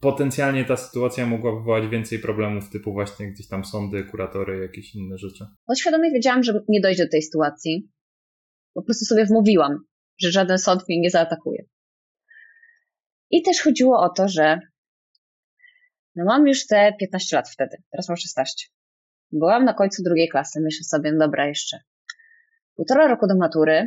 potencjalnie 0.00 0.64
ta 0.64 0.76
sytuacja 0.76 1.26
mogła 1.26 1.58
wywołać 1.58 1.88
więcej 1.88 2.18
problemów, 2.18 2.70
typu 2.70 2.92
właśnie 2.92 3.32
gdzieś 3.32 3.48
tam 3.48 3.64
sądy, 3.64 4.04
kuratory, 4.04 4.62
jakieś 4.62 4.94
inne 4.94 5.18
rzeczy? 5.18 5.46
Podświadomie 5.66 6.10
wiedziałam, 6.10 6.42
że 6.42 6.60
nie 6.68 6.80
dojdzie 6.80 7.04
do 7.04 7.10
tej 7.10 7.22
sytuacji. 7.22 7.90
Po 8.74 8.82
prostu 8.82 9.04
sobie 9.04 9.24
wmówiłam, 9.24 9.78
że 10.20 10.30
żaden 10.30 10.58
sąd 10.58 10.88
mnie 10.88 11.00
nie 11.00 11.10
zaatakuje. 11.10 11.64
I 13.30 13.42
też 13.42 13.62
chodziło 13.62 14.00
o 14.00 14.08
to, 14.08 14.28
że 14.28 14.60
no 16.16 16.24
mam 16.24 16.46
już 16.46 16.66
te 16.66 16.92
15 17.00 17.36
lat 17.36 17.48
wtedy, 17.50 17.76
teraz 17.90 18.08
mam 18.08 18.16
16. 18.16 18.66
Byłam 19.32 19.64
na 19.64 19.74
końcu 19.74 20.02
drugiej 20.02 20.28
klasy, 20.28 20.60
myślę 20.60 20.84
sobie, 20.84 21.12
no 21.12 21.18
dobra, 21.18 21.46
jeszcze 21.46 21.78
półtora 22.78 23.08
roku 23.08 23.26
do 23.26 23.36
matury, 23.36 23.86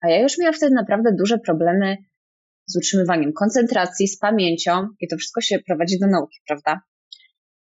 a 0.00 0.08
ja 0.08 0.20
już 0.20 0.38
miałam 0.38 0.54
wtedy 0.54 0.74
naprawdę 0.74 1.10
duże 1.18 1.38
problemy 1.38 1.96
z 2.66 2.76
utrzymywaniem 2.76 3.32
koncentracji, 3.32 4.08
z 4.08 4.18
pamięcią 4.18 4.88
i 5.00 5.08
to 5.08 5.16
wszystko 5.16 5.40
się 5.40 5.58
prowadzi 5.58 5.98
do 5.98 6.06
nauki, 6.06 6.38
prawda? 6.46 6.80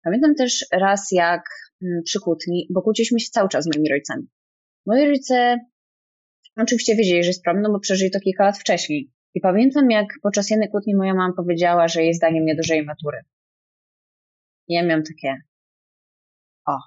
Pamiętam 0.04 0.36
też 0.36 0.66
raz, 0.72 1.12
jak 1.12 1.44
mm, 1.84 2.04
przy 2.04 2.20
kłótni, 2.20 2.68
bo 2.70 2.82
kłóciliśmy 2.82 3.20
się 3.20 3.30
cały 3.32 3.50
czas 3.50 3.64
z 3.64 3.68
moimi 3.68 3.90
rodzicami. 3.90 4.28
Moi 4.86 5.08
rodzice 5.08 5.58
oczywiście 6.56 6.96
wiedzieli, 6.96 7.24
że 7.24 7.30
jest 7.30 7.44
problem, 7.44 7.64
no 7.64 7.72
bo 7.72 7.80
przeżyli 7.80 8.12
to 8.12 8.20
kilka 8.20 8.44
lat 8.44 8.58
wcześniej. 8.58 9.12
I 9.34 9.42
pamiętam, 9.42 9.92
jak 9.92 10.08
podczas 10.22 10.50
jednej 10.50 10.70
kłótni 10.70 10.96
moja 10.96 11.14
mama 11.14 11.34
powiedziała, 11.36 11.88
że 11.88 12.04
jej 12.04 12.14
zdaniem 12.14 12.46
nie 12.46 12.56
dożyje 12.56 12.84
matury. 12.84 13.18
I 14.68 14.74
ja 14.74 14.86
miałam 14.86 15.04
takie, 15.04 15.36
o, 16.68 16.78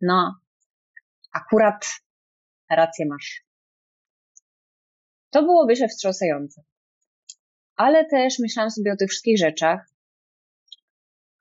no, 0.00 0.40
akurat 1.32 1.86
rację 2.70 3.06
masz. 3.06 3.44
To 5.30 5.42
było 5.42 5.66
myślę 5.66 5.88
wstrząsające. 5.88 6.62
Ale 7.80 8.04
też 8.04 8.38
myślałam 8.38 8.70
sobie 8.70 8.92
o 8.92 8.96
tych 8.96 9.10
wszystkich 9.10 9.38
rzeczach, 9.38 9.80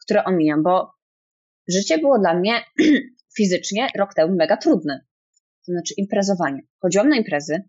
które 0.03 0.23
omijam, 0.23 0.63
bo 0.63 0.91
życie 1.67 1.97
było 1.97 2.19
dla 2.19 2.33
mnie 2.33 2.63
fizycznie 3.37 3.87
rok 3.97 4.13
temu 4.13 4.35
mega 4.35 4.57
trudne. 4.57 5.05
To 5.65 5.71
znaczy 5.71 5.93
imprezowanie. 5.97 6.61
Chodziłam 6.81 7.09
na 7.09 7.15
imprezy, 7.15 7.63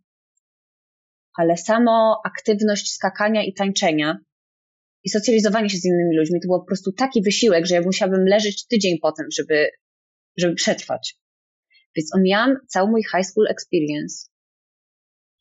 ale 1.38 1.56
samo 1.56 2.20
aktywność 2.24 2.92
skakania 2.92 3.44
i 3.44 3.54
tańczenia 3.54 4.18
i 5.04 5.08
socjalizowanie 5.10 5.70
się 5.70 5.78
z 5.78 5.84
innymi 5.84 6.16
ludźmi 6.16 6.40
to 6.40 6.46
było 6.46 6.60
po 6.60 6.66
prostu 6.66 6.92
taki 6.92 7.22
wysiłek, 7.22 7.66
że 7.66 7.74
ja 7.74 7.80
musiałabym 7.80 8.24
leżeć 8.24 8.66
tydzień 8.66 8.98
potem, 9.02 9.26
żeby, 9.38 9.70
żeby 10.36 10.54
przetrwać. 10.54 11.18
Więc 11.96 12.14
omijałam 12.14 12.56
cały 12.68 12.90
mój 12.90 13.02
high 13.02 13.26
school 13.26 13.46
experience. 13.48 14.26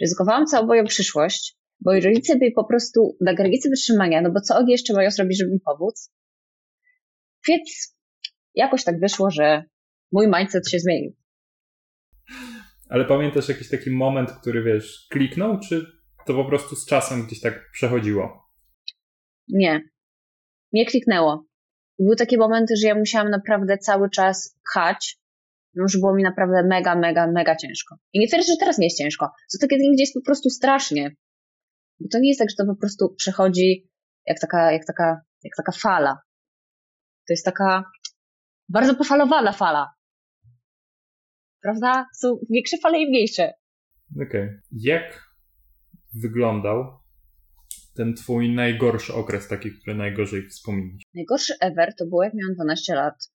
Ryzykowałam 0.01 0.45
całą 0.45 0.67
moją 0.67 0.85
przyszłość, 0.85 1.58
bo 1.81 1.93
rodzice 1.93 2.35
byli 2.35 2.51
po 2.51 2.63
prostu 2.63 3.17
na 3.21 3.33
granicy 3.33 3.69
wytrzymania, 3.69 4.21
no 4.21 4.31
bo 4.31 4.41
co 4.41 4.57
oni 4.57 4.71
jeszcze 4.71 4.93
mają 4.93 5.11
zrobić, 5.11 5.39
żeby 5.39 5.51
mi 5.51 5.59
pomóc? 5.59 6.11
Więc 7.47 7.97
jakoś 8.55 8.83
tak 8.83 8.99
wyszło, 8.99 9.31
że 9.31 9.63
mój 10.11 10.27
mindset 10.27 10.69
się 10.69 10.79
zmienił. 10.79 11.15
Ale 12.89 13.05
pamiętasz 13.05 13.49
jakiś 13.49 13.69
taki 13.69 13.91
moment, 13.91 14.31
który 14.31 14.63
wiesz, 14.63 15.07
kliknął, 15.09 15.59
czy 15.59 15.85
to 16.25 16.33
po 16.33 16.45
prostu 16.45 16.75
z 16.75 16.85
czasem 16.85 17.25
gdzieś 17.25 17.41
tak 17.41 17.71
przechodziło? 17.71 18.49
Nie. 19.47 19.81
Nie 20.71 20.85
kliknęło. 20.85 21.45
były 21.99 22.15
takie 22.15 22.37
momenty, 22.37 22.75
że 22.75 22.87
ja 22.87 22.95
musiałam 22.95 23.29
naprawdę 23.29 23.77
cały 23.77 24.09
czas 24.09 24.59
pchać, 24.69 25.17
no 25.75 25.83
już 25.83 25.99
było 25.99 26.15
mi 26.15 26.23
naprawdę 26.23 26.63
mega, 26.67 26.95
mega, 26.95 27.31
mega 27.31 27.55
ciężko. 27.55 27.95
I 28.13 28.19
nie 28.19 28.27
twierdzę, 28.27 28.51
że 28.51 28.57
teraz 28.59 28.77
nie 28.77 28.85
jest 28.85 28.97
ciężko. 28.97 29.29
Co 29.47 29.57
takie 29.61 29.75
gdzie 29.75 30.03
jest 30.03 30.13
po 30.13 30.21
prostu 30.21 30.49
strasznie. 30.49 31.15
Bo 31.99 32.07
to 32.11 32.19
nie 32.19 32.29
jest 32.29 32.39
tak, 32.39 32.49
że 32.49 32.55
to 32.55 32.65
po 32.65 32.75
prostu 32.75 33.15
przechodzi 33.15 33.89
jak 34.25 34.39
taka, 34.39 34.71
jak 34.71 34.85
taka, 34.85 35.21
jak 35.43 35.53
taka 35.57 35.71
fala. 35.71 36.21
To 37.27 37.33
jest 37.33 37.45
taka 37.45 37.83
bardzo 38.69 38.95
pofalowana 38.95 39.51
fala. 39.51 39.93
Prawda? 41.61 42.07
Są 42.15 42.39
większe 42.49 42.77
fale 42.77 42.99
i 42.99 43.09
mniejsze. 43.09 43.53
Okej. 44.15 44.27
Okay. 44.27 44.61
Jak 44.71 45.29
wyglądał 46.13 46.99
ten 47.95 48.13
twój 48.13 48.55
najgorszy 48.55 49.13
okres, 49.13 49.47
taki, 49.47 49.71
który 49.71 49.95
najgorzej 49.95 50.47
wspominasz? 50.47 51.03
Najgorszy 51.13 51.53
ever 51.61 51.95
to 51.95 52.05
było, 52.05 52.23
jak 52.23 52.33
miałam 52.33 52.55
12 52.55 52.95
lat. 52.95 53.31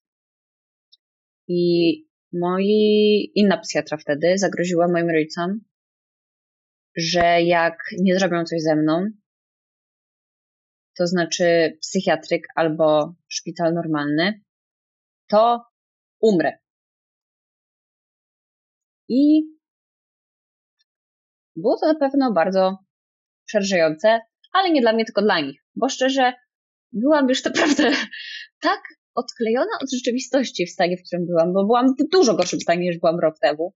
I 1.48 1.92
moi, 2.32 3.32
inna 3.34 3.58
psychiatra 3.58 3.96
wtedy 3.96 4.38
zagroziła 4.38 4.88
moim 4.88 5.10
rodzicom, 5.10 5.60
że 6.96 7.42
jak 7.42 7.78
nie 7.98 8.18
zrobią 8.18 8.44
coś 8.44 8.62
ze 8.62 8.76
mną, 8.76 9.06
to 10.98 11.06
znaczy 11.06 11.78
psychiatryk 11.80 12.46
albo 12.54 13.14
szpital 13.28 13.74
normalny, 13.74 14.40
to 15.28 15.64
umrę. 16.20 16.58
I 19.08 19.42
było 21.56 21.78
to 21.80 21.86
na 21.86 21.98
pewno 21.98 22.32
bardzo 22.32 22.78
przerażające, 23.46 24.20
ale 24.52 24.70
nie 24.70 24.80
dla 24.80 24.92
mnie, 24.92 25.04
tylko 25.04 25.22
dla 25.22 25.40
nich, 25.40 25.64
bo 25.76 25.88
szczerze 25.88 26.32
byłam 26.92 27.28
już 27.28 27.44
naprawdę 27.44 27.90
tak 28.60 28.80
odklejona 29.14 29.70
od 29.82 29.92
rzeczywistości 29.92 30.66
w 30.66 30.70
stanie, 30.70 30.96
w 30.96 31.02
którym 31.06 31.26
byłam, 31.26 31.52
bo 31.52 31.64
byłam 31.64 31.86
w 31.86 32.08
dużo 32.12 32.34
gorszym 32.34 32.60
stanie 32.60 32.80
niż 32.80 32.98
byłam 32.98 33.20
rok 33.20 33.38
temu. 33.38 33.74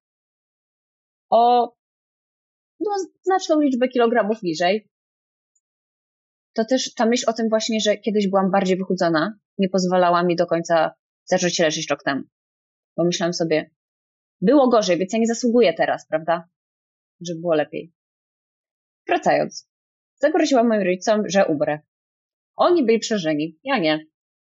O 1.31 1.73
no, 2.81 2.91
znaczną 3.23 3.61
liczbę 3.61 3.89
kilogramów 3.89 4.43
niżej. 4.43 4.89
To 6.53 6.65
też 6.65 6.95
ta 6.95 7.07
myśl 7.07 7.25
o 7.31 7.33
tym 7.33 7.49
właśnie, 7.49 7.81
że 7.81 7.97
kiedyś 7.97 8.29
byłam 8.29 8.51
bardziej 8.51 8.77
wychudzona, 8.77 9.39
nie 9.59 9.69
pozwalała 9.69 10.23
mi 10.23 10.37
do 10.37 10.47
końca 10.47 10.95
zacząć 11.25 11.59
leżeć 11.59 11.91
rok 11.91 12.03
temu. 12.03 12.23
Bo 12.97 13.05
myślałam 13.05 13.35
sobie, 13.35 13.71
było 14.41 14.69
gorzej, 14.69 14.99
więc 14.99 15.13
ja 15.13 15.19
nie 15.19 15.27
zasługuję 15.27 15.75
teraz, 15.75 16.07
prawda? 16.07 16.49
Żeby 17.21 17.41
było 17.41 17.55
lepiej. 17.55 17.93
Wracając. 19.07 19.69
Zagroziłam 20.21 20.69
moim 20.69 20.83
rodzicom, 20.83 21.23
że 21.29 21.47
umrę. 21.47 21.79
Oni 22.57 22.85
byli 22.85 22.99
przeżeni, 22.99 23.59
ja 23.65 23.79
nie. 23.79 24.07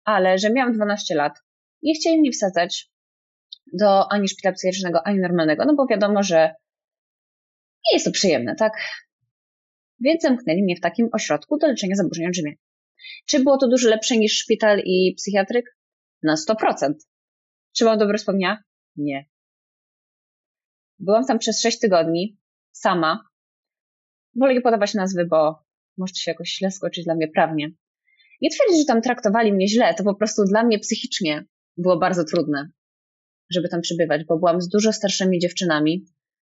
Ale 0.03 0.37
że 0.37 0.49
miałam 0.49 0.73
12 0.73 1.15
lat, 1.15 1.33
nie 1.81 1.93
chcieli 1.93 2.19
mnie 2.19 2.31
wsadzać 2.31 2.91
do 3.73 4.11
ani 4.11 4.27
szpitala 4.27 4.53
psychiatrycznego, 4.53 5.07
ani 5.07 5.19
normalnego, 5.19 5.65
no 5.65 5.75
bo 5.75 5.87
wiadomo, 5.87 6.23
że 6.23 6.55
nie 7.85 7.95
jest 7.95 8.05
to 8.05 8.11
przyjemne, 8.11 8.55
tak? 8.55 8.73
Więc 9.99 10.21
zamknęli 10.21 10.63
mnie 10.63 10.75
w 10.75 10.81
takim 10.81 11.09
ośrodku 11.13 11.57
do 11.57 11.67
leczenia 11.67 11.95
zaburzeń 11.95 12.27
odżywiania. 12.27 12.55
Czy 13.25 13.43
było 13.43 13.57
to 13.57 13.67
dużo 13.67 13.89
lepsze 13.89 14.17
niż 14.17 14.37
szpital 14.37 14.81
i 14.85 15.15
psychiatryk? 15.17 15.77
Na 16.23 16.35
100%. 16.35 16.93
Czy 17.77 17.85
mam 17.85 17.97
dobre 17.97 18.17
wspomnienia? 18.17 18.63
Nie. 18.95 19.25
Byłam 20.99 21.25
tam 21.25 21.39
przez 21.39 21.61
6 21.61 21.79
tygodni, 21.79 22.37
sama. 22.71 23.19
Wolę 24.35 24.53
nie 24.53 24.61
podawać 24.61 24.93
nazwy, 24.93 25.25
bo 25.25 25.63
może 25.97 26.13
się 26.15 26.31
jakoś 26.31 26.57
źle 26.57 26.71
skoczyć 26.71 27.05
dla 27.05 27.15
mnie 27.15 27.27
prawnie. 27.27 27.71
Nie 28.41 28.49
twierdzę, 28.49 28.77
że 28.77 28.85
tam 28.85 29.01
traktowali 29.01 29.53
mnie 29.53 29.67
źle, 29.67 29.93
to 29.93 30.03
po 30.03 30.15
prostu 30.15 30.43
dla 30.43 30.63
mnie 30.63 30.79
psychicznie 30.79 31.45
było 31.77 31.99
bardzo 31.99 32.23
trudne, 32.23 32.69
żeby 33.49 33.69
tam 33.69 33.81
przybywać, 33.81 34.25
bo 34.25 34.37
byłam 34.37 34.61
z 34.61 34.69
dużo 34.69 34.93
starszymi 34.93 35.39
dziewczynami 35.39 36.05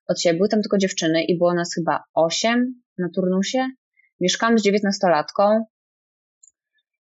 od 0.07 0.21
siebie. 0.21 0.37
Były 0.37 0.49
tam 0.49 0.61
tylko 0.61 0.77
dziewczyny 0.77 1.23
i 1.23 1.37
było 1.37 1.53
nas 1.53 1.73
chyba 1.75 2.03
osiem 2.13 2.81
na 2.97 3.09
turnusie. 3.15 3.67
Mieszkałam 4.19 4.59
z 4.59 4.61
dziewiętnastolatką 4.61 5.65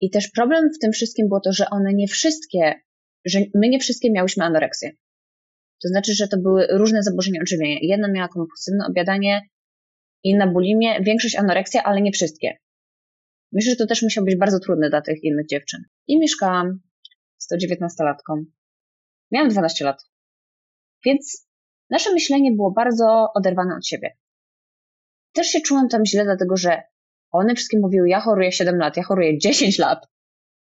i 0.01 0.09
też 0.09 0.31
problem 0.35 0.69
w 0.75 0.79
tym 0.79 0.91
wszystkim 0.91 1.27
było 1.27 1.39
to, 1.39 1.53
że 1.53 1.69
one 1.69 1.93
nie 1.93 2.07
wszystkie, 2.07 2.73
że 3.25 3.39
my 3.55 3.69
nie 3.69 3.79
wszystkie 3.79 4.11
miałyśmy 4.11 4.43
anoreksję. 4.43 4.91
To 5.83 5.87
znaczy, 5.87 6.13
że 6.13 6.27
to 6.27 6.37
były 6.37 6.67
różne 6.69 7.03
zaburzenia 7.03 7.41
odżywiania. 7.41 7.75
Jedna 7.81 8.07
miała 8.07 8.27
kompulsywne 8.27 8.85
objadanie, 8.89 9.41
inna 10.23 10.47
bulimię, 10.47 11.01
większość 11.01 11.35
anoreksja, 11.35 11.83
ale 11.83 12.01
nie 12.01 12.11
wszystkie. 12.11 12.57
Myślę, 13.51 13.71
że 13.71 13.75
to 13.75 13.87
też 13.87 14.01
musiało 14.01 14.25
być 14.25 14.35
bardzo 14.37 14.59
trudne 14.59 14.89
dla 14.89 15.01
tych 15.01 15.23
innych 15.23 15.47
dziewczyn. 15.47 15.83
I 16.07 16.19
mieszkałam 16.19 16.79
z 17.37 17.47
tą 17.47 17.57
dziewiętnastolatką. 17.57 18.43
Miałam 19.31 19.49
12 19.49 19.85
lat. 19.85 20.03
Więc 21.05 21.48
nasze 21.89 22.13
myślenie 22.13 22.51
było 22.51 22.71
bardzo 22.71 23.27
oderwane 23.35 23.75
od 23.75 23.87
siebie. 23.87 24.17
Też 25.33 25.47
się 25.47 25.61
czułam 25.61 25.89
tam 25.89 26.05
źle, 26.05 26.23
dlatego 26.23 26.57
że 26.57 26.83
one 27.31 27.55
wszystkie 27.55 27.79
mówiły, 27.79 28.09
ja 28.09 28.19
choruję 28.19 28.51
7 28.51 28.77
lat, 28.77 28.97
ja 28.97 29.03
choruję 29.03 29.37
10 29.37 29.79
lat. 29.79 30.07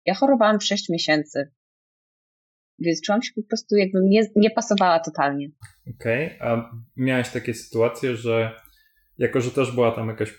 Ja 0.06 0.14
chorowałam 0.14 0.60
6 0.60 0.88
miesięcy. 0.88 1.50
Więc 2.78 3.00
czułam 3.02 3.22
się 3.22 3.32
po 3.36 3.42
prostu 3.48 3.76
jakbym 3.76 4.08
nie, 4.08 4.22
nie 4.36 4.50
pasowała 4.50 5.00
totalnie. 5.00 5.48
Okej, 5.94 6.36
okay. 6.36 6.48
a 6.48 6.70
miałaś 6.96 7.30
takie 7.30 7.54
sytuacje, 7.54 8.16
że 8.16 8.60
jako, 9.18 9.40
że 9.40 9.50
też 9.50 9.72
była 9.72 9.92
tam 9.92 10.08
jakaś 10.08 10.34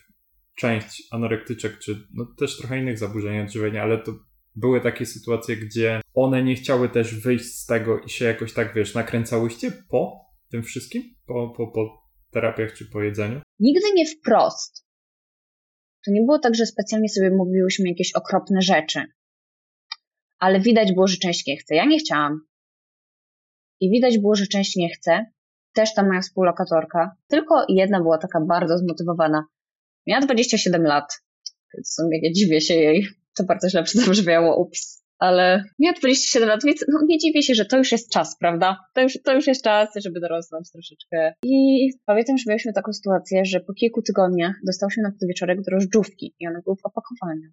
część 0.56 1.04
anorektyczek, 1.12 1.80
czy 1.80 2.08
no 2.14 2.26
też 2.40 2.58
trochę 2.58 2.80
innych 2.80 2.98
zaburzeń 2.98 3.40
odżywienia, 3.40 3.84
ale 3.84 3.98
to 3.98 4.12
były 4.56 4.82
takie 4.82 5.06
sytuacje, 5.06 5.58
gdzie 5.58 6.02
one 6.14 6.44
nie 6.44 6.56
chciały 6.56 6.90
też 6.90 7.16
wyjść 7.16 7.46
z 7.46 7.66
tego 7.66 8.00
i 8.00 8.10
się 8.10 8.26
jakoś 8.26 8.54
tak, 8.54 8.74
wiesz, 8.74 8.96
nakręcałyście 8.96 9.72
po 9.90 10.31
tym 10.52 10.64
wszystkim? 10.64 11.16
Po, 11.28 11.54
po, 11.58 11.68
po 11.68 12.10
terapiach 12.32 12.74
czy 12.74 12.86
po 12.86 13.02
jedzeniu? 13.02 13.42
Nigdy 13.60 13.86
nie 13.96 14.06
wprost. 14.06 14.86
To 16.06 16.12
nie 16.12 16.22
było 16.22 16.40
tak, 16.40 16.56
że 16.56 16.66
specjalnie 16.66 17.10
sobie 17.10 17.32
mówiłyśmy 17.32 17.90
jakieś 17.90 18.14
okropne 18.14 18.62
rzeczy. 18.62 19.04
Ale 20.40 20.60
widać 20.60 20.94
było, 20.94 21.08
że 21.08 21.18
część 21.18 21.48
nie 21.48 21.58
chce. 21.58 21.76
Ja 21.76 21.86
nie 21.86 22.00
chciałam. 22.00 22.40
I 23.80 23.92
widać 23.92 24.18
było, 24.18 24.36
że 24.36 24.48
część 24.48 24.76
nie 24.76 24.90
chce. 24.90 25.26
Też 25.74 25.94
ta 25.94 26.04
moja 26.04 26.22
współlokatorka. 26.22 27.16
Tylko 27.28 27.66
jedna 27.70 28.02
była 28.02 28.18
taka 28.18 28.42
bardzo 28.42 28.78
zmotywowana. 28.78 29.46
Miała 30.08 30.22
27 30.22 30.84
lat. 30.84 31.22
Więc 31.74 31.92
w 31.92 31.94
sumie 31.94 32.34
dziwię 32.34 32.62
się 32.62 32.74
jej. 32.74 33.08
To 33.38 33.44
bardzo 33.44 33.70
źle 33.70 33.84
zabrzmiało, 34.06 34.62
ups. 34.62 35.04
Ale 35.22 35.64
miała 35.80 35.94
27 36.00 36.50
lat, 36.50 36.64
więc 36.66 36.86
no, 36.88 37.00
nie 37.08 37.18
dziwię 37.18 37.44
się, 37.44 37.56
że 37.56 37.66
to 37.66 37.78
już 37.78 37.92
jest 37.92 38.12
czas, 38.12 38.38
prawda? 38.38 38.78
To 38.94 39.02
już, 39.02 39.18
to 39.26 39.34
już 39.34 39.48
jest 39.48 39.64
czas, 39.64 39.90
żeby 39.96 40.20
dorosnąć 40.20 40.72
troszeczkę. 40.72 41.34
I 41.44 41.90
pamiętam, 42.06 42.38
że 42.38 42.44
mieliśmy 42.48 42.74
taką 42.74 42.94
sytuację, 42.94 43.46
że 43.46 43.60
po 43.60 43.74
kilku 43.74 44.02
tygodniach 44.02 44.56
dostał 44.66 44.90
się 44.90 45.02
na 45.02 45.12
wieczorek 45.28 45.62
drożdżówki 45.62 46.36
i 46.40 46.48
one 46.48 46.62
były 46.66 46.76
w 46.76 46.86
opakowaniu. 46.86 47.50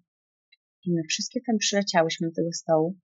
I 0.85 0.93
my 0.93 1.01
wszystkie 1.09 1.39
tam 1.47 1.57
przyleciałyśmy 1.57 2.27
do 2.27 2.33
tego 2.35 2.53
stołu. 2.53 2.97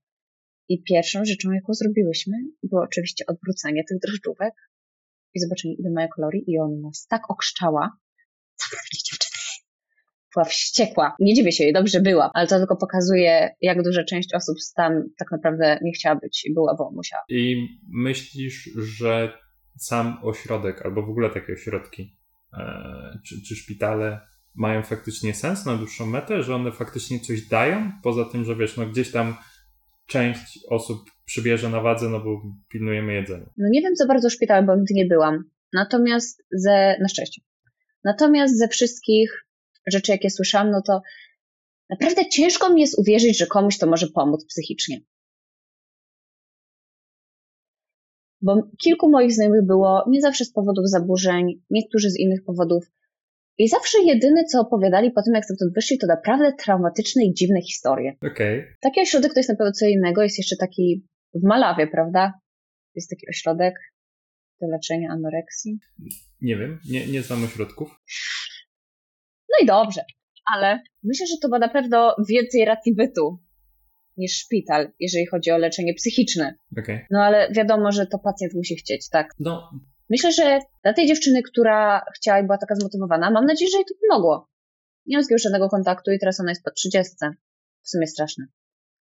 I 0.69 0.83
pierwszą 0.83 1.25
rzeczą, 1.25 1.51
jaką 1.51 1.73
zrobiłyśmy, 1.73 2.37
było 2.63 2.81
oczywiście 2.81 3.25
odwrócenie 3.25 3.83
tych 3.89 3.99
drożdżówek 3.99 4.53
i 5.33 5.39
zobaczenie, 5.39 5.73
ile 5.73 5.89
mają 5.91 6.07
kalorii. 6.15 6.43
I 6.47 6.59
ona 6.59 6.81
nas 6.81 7.07
tak 7.09 7.31
okrzczała. 7.31 7.97
Dziewczyny 9.05 9.24
była 10.35 10.45
wściekła. 10.45 11.15
Nie 11.19 11.33
dziwię 11.33 11.51
się 11.51 11.63
jej, 11.63 11.73
dobrze 11.73 12.01
była, 12.01 12.31
ale 12.33 12.47
to 12.47 12.57
tylko 12.57 12.75
pokazuje, 12.75 13.49
jak 13.61 13.83
duża 13.83 14.03
część 14.03 14.33
osób 14.33 14.57
tam 14.75 15.03
tak 15.17 15.31
naprawdę 15.31 15.79
nie 15.81 15.91
chciała 15.91 16.15
być 16.15 16.45
i 16.45 16.53
była, 16.53 16.75
bo 16.75 16.91
musiała. 16.91 17.23
I 17.29 17.67
myślisz, 17.87 18.69
że 18.75 19.33
sam 19.77 20.17
ośrodek, 20.23 20.85
albo 20.85 21.05
w 21.05 21.09
ogóle 21.09 21.29
takie 21.29 21.53
ośrodki, 21.53 22.17
e, 22.53 23.19
czy, 23.25 23.41
czy 23.47 23.55
szpitale 23.55 24.19
mają 24.55 24.83
faktycznie 24.83 25.33
sens 25.33 25.65
na 25.65 25.75
dłuższą 25.75 26.05
metę, 26.05 26.43
że 26.43 26.55
one 26.55 26.71
faktycznie 26.71 27.19
coś 27.19 27.47
dają, 27.47 27.91
poza 28.03 28.25
tym, 28.25 28.45
że 28.45 28.55
wiesz, 28.55 28.77
no 28.77 28.85
gdzieś 28.85 29.11
tam 29.11 29.35
część 30.07 30.59
osób 30.69 30.99
przybierze 31.25 31.69
na 31.69 31.81
wadze, 31.81 32.09
no 32.09 32.19
bo 32.19 32.41
pilnujemy 32.69 33.13
jedzenie. 33.13 33.45
No 33.57 33.67
nie 33.69 33.81
wiem 33.81 33.95
za 33.95 34.05
bardzo 34.05 34.29
szpital, 34.29 34.65
bo 34.65 34.75
nigdy 34.75 34.93
nie 34.93 35.05
byłam. 35.05 35.43
Natomiast 35.73 36.43
ze, 36.51 36.95
na 37.01 37.07
szczęście. 37.07 37.41
Natomiast 38.03 38.57
ze 38.57 38.67
wszystkich 38.67 39.44
rzeczy, 39.87 40.11
jakie 40.11 40.29
słyszałam, 40.29 40.71
no 40.71 40.81
to 40.81 41.01
naprawdę 41.89 42.29
ciężko 42.29 42.73
mi 42.73 42.81
jest 42.81 42.99
uwierzyć, 42.99 43.37
że 43.37 43.47
komuś 43.47 43.77
to 43.77 43.87
może 43.87 44.07
pomóc 44.07 44.45
psychicznie. 44.45 45.01
Bo 48.41 48.69
kilku 48.83 49.09
moich 49.09 49.33
znajomych 49.33 49.65
było 49.65 50.03
nie 50.09 50.21
zawsze 50.21 50.45
z 50.45 50.51
powodów 50.51 50.89
zaburzeń, 50.89 51.61
niektórzy 51.69 52.09
z 52.09 52.19
innych 52.19 52.43
powodów. 52.43 52.91
I 53.57 53.67
zawsze 53.67 53.97
jedyne, 54.05 54.43
co 54.43 54.61
opowiadali 54.61 55.11
po 55.11 55.23
tym, 55.23 55.33
jak 55.33 55.45
stamtąd 55.45 55.73
wyszli, 55.73 55.97
to 55.97 56.07
naprawdę 56.07 56.53
traumatyczne 56.53 57.25
i 57.25 57.33
dziwne 57.33 57.61
historie. 57.61 58.15
Okay. 58.31 58.75
Taki 58.81 59.01
ośrodek 59.01 59.33
to 59.33 59.39
jest 59.39 59.49
na 59.49 59.55
pewno 59.55 59.71
co 59.71 59.85
innego. 59.85 60.23
Jest 60.23 60.37
jeszcze 60.37 60.55
taki 60.55 61.07
w 61.33 61.43
Malawie, 61.43 61.87
prawda? 61.87 62.33
Jest 62.95 63.09
taki 63.09 63.29
ośrodek 63.29 63.73
do 64.61 64.67
leczenia 64.67 65.09
anoreksji. 65.09 65.79
Nie 66.41 66.57
wiem, 66.57 66.79
nie, 66.89 67.07
nie 67.07 67.21
znam 67.21 67.43
ośrodków. 67.43 67.89
No 69.59 69.63
i 69.63 69.65
dobrze, 69.65 70.01
ale 70.55 70.79
myślę, 71.03 71.27
że 71.27 71.35
to 71.41 71.47
ma 71.47 71.59
na 71.59 71.69
pewno 71.69 72.15
więcej 72.29 72.65
racji 72.65 72.95
bytu 72.95 73.39
niż 74.17 74.37
szpital, 74.37 74.91
jeżeli 74.99 75.25
chodzi 75.25 75.51
o 75.51 75.57
leczenie 75.57 75.93
psychiczne. 75.93 76.55
Okej. 76.79 77.05
No 77.11 77.23
ale 77.23 77.51
wiadomo, 77.51 77.91
że 77.91 78.07
to 78.07 78.19
pacjent 78.19 78.53
musi 78.53 78.75
chcieć, 78.75 79.09
tak. 79.09 79.29
No, 79.39 79.69
Myślę, 80.09 80.31
że 80.31 80.59
dla 80.83 80.93
tej 80.93 81.07
dziewczyny, 81.07 81.41
która 81.43 82.05
chciała 82.15 82.39
i 82.39 82.43
była 82.43 82.57
taka 82.57 82.75
zmotywowana, 82.75 83.31
mam 83.31 83.45
nadzieję, 83.45 83.71
że 83.71 83.77
jej 83.77 83.85
to 83.85 83.93
pomogło. 84.07 84.49
Nie 85.05 85.17
mam 85.17 85.23
z 85.23 85.29
nią 85.29 85.37
żadnego 85.37 85.69
kontaktu 85.69 86.11
i 86.11 86.19
teraz 86.19 86.39
ona 86.39 86.51
jest 86.51 86.63
po 86.63 86.71
30. 86.71 87.15
W 87.81 87.89
sumie 87.89 88.07
straszne. 88.07 88.45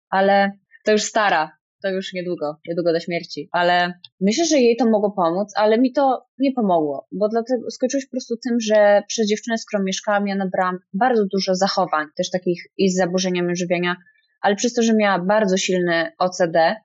Ale 0.09 0.51
to 0.85 0.91
już 0.91 1.03
stara. 1.03 1.57
To 1.81 1.89
już 1.89 2.13
niedługo, 2.13 2.57
niedługo 2.67 2.93
do 2.93 2.99
śmierci. 2.99 3.49
Ale 3.51 3.93
myślę, 4.21 4.45
że 4.45 4.57
jej 4.57 4.75
to 4.75 4.89
mogło 4.89 5.11
pomóc, 5.11 5.53
ale 5.55 5.79
mi 5.79 5.93
to 5.93 6.25
nie 6.39 6.51
pomogło, 6.51 7.07
bo 7.11 7.29
dlatego 7.29 7.71
skończyło 7.71 8.01
się 8.01 8.07
po 8.07 8.11
prostu 8.11 8.37
tym, 8.37 8.59
że 8.59 9.01
przez 9.07 9.27
dziewczynę, 9.27 9.57
z 9.57 9.65
którą 9.65 9.83
mieszkałam, 9.83 10.27
ja 10.27 10.35
nabrałam 10.35 10.77
bardzo 10.93 11.25
dużo 11.25 11.55
zachowań, 11.55 12.07
też 12.17 12.29
takich 12.29 12.63
i 12.77 12.89
z 12.89 12.95
zaburzeniami 12.95 13.55
żywienia, 13.55 13.95
ale 14.41 14.55
przez 14.55 14.73
to, 14.73 14.83
że 14.83 14.93
miała 14.93 15.19
bardzo 15.19 15.57
silny 15.57 16.11
OCD, 16.19 16.75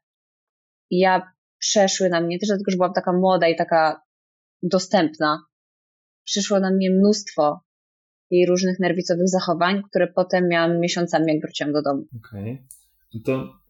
ja 0.91 1.33
przeszły 1.59 2.09
na 2.09 2.21
mnie, 2.21 2.39
też 2.39 2.49
dlatego, 2.49 2.71
że 2.71 2.77
byłam 2.77 2.93
taka 2.93 3.13
młoda 3.13 3.49
i 3.49 3.57
taka 3.57 4.03
dostępna, 4.63 5.45
przyszło 6.25 6.61
na 6.61 6.71
mnie 6.71 6.91
mnóstwo 6.91 7.61
jej 8.31 8.47
różnych 8.47 8.81
nerwicowych 8.81 9.29
zachowań, 9.29 9.83
które 9.91 10.07
potem 10.07 10.49
miałam 10.49 10.81
miesiącami, 10.81 11.33
jak 11.33 11.43
wróciłam 11.43 11.73
do 11.73 11.83
domu. 11.83 12.05
okej. 12.17 12.67
No 13.15 13.21
to 13.25 13.62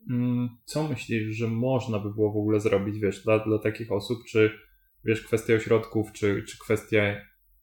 co 0.64 0.88
myślisz, 0.88 1.36
że 1.36 1.48
można 1.48 1.98
by 1.98 2.14
było 2.14 2.32
w 2.32 2.36
ogóle 2.36 2.60
zrobić, 2.60 2.98
wiesz, 2.98 3.24
dla, 3.24 3.38
dla 3.44 3.58
takich 3.58 3.92
osób, 3.92 4.18
czy 4.28 4.50
wiesz, 5.04 5.22
kwestia 5.22 5.54
ośrodków, 5.54 6.12
czy, 6.12 6.44
czy 6.48 6.58
kwestia 6.58 7.20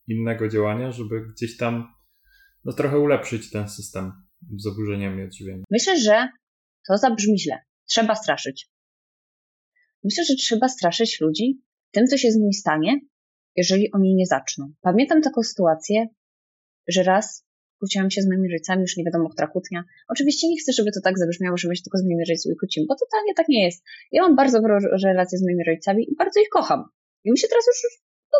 innego 0.08 0.50
działania, 0.50 0.92
żeby 0.92 1.28
gdzieś 1.34 1.58
tam 1.58 1.88
no 2.66 2.74
trochę 2.74 3.00
ulepszyć 3.00 3.52
ten 3.52 3.70
system 3.70 4.12
z 4.58 4.64
zaburzeniami 4.64 5.24
odżywiania. 5.24 5.64
Myślę, 5.72 6.00
że 6.00 6.30
to 6.88 6.98
zabrzmi 6.98 7.40
źle. 7.40 7.56
Trzeba 7.86 8.16
straszyć. 8.16 8.70
Myślę, 10.04 10.24
że 10.26 10.36
trzeba 10.36 10.68
straszyć 10.68 11.22
ludzi 11.22 11.62
tym, 11.92 12.08
co 12.08 12.18
się 12.18 12.32
z 12.32 12.36
nimi 12.36 12.54
stanie, 12.54 13.00
jeżeli 13.56 13.92
oni 13.92 14.16
nie 14.16 14.26
zaczną. 14.26 14.74
Pamiętam 14.82 15.22
taką 15.22 15.44
sytuację, 15.44 16.08
że 16.88 17.04
raz 17.04 17.49
kłóciłam 17.80 18.12
się 18.12 18.22
z 18.22 18.28
moimi 18.28 18.52
rodzicami, 18.52 18.82
już 18.82 18.98
nie 18.98 19.04
wiadomo, 19.04 19.30
która 19.30 19.48
kłótnia. 19.48 19.84
Oczywiście 20.08 20.48
nie 20.50 20.58
chcę, 20.58 20.74
żeby 20.74 20.92
to 20.92 21.00
tak 21.04 21.20
zabrzmiało, 21.20 21.58
że 21.58 21.68
my 21.68 21.76
się 21.76 21.84
tylko 21.84 21.98
z 21.98 22.04
moimi 22.04 22.26
rodzicami 22.30 22.56
kłócimy, 22.60 22.86
bo 22.90 22.96
totalnie 22.96 23.34
tak 23.34 23.48
nie 23.48 23.64
jest. 23.66 23.84
Ja 24.12 24.22
mam 24.22 24.36
bardzo 24.36 24.62
dobrą 24.62 24.78
relację 25.04 25.38
z 25.38 25.44
moimi 25.44 25.64
rodzicami 25.68 26.12
i 26.12 26.16
bardzo 26.16 26.40
ich 26.40 26.50
kocham. 26.50 26.84
I 27.24 27.32
my 27.32 27.38
się 27.38 27.48
teraz 27.48 27.66
już 27.68 27.78
no, 28.34 28.40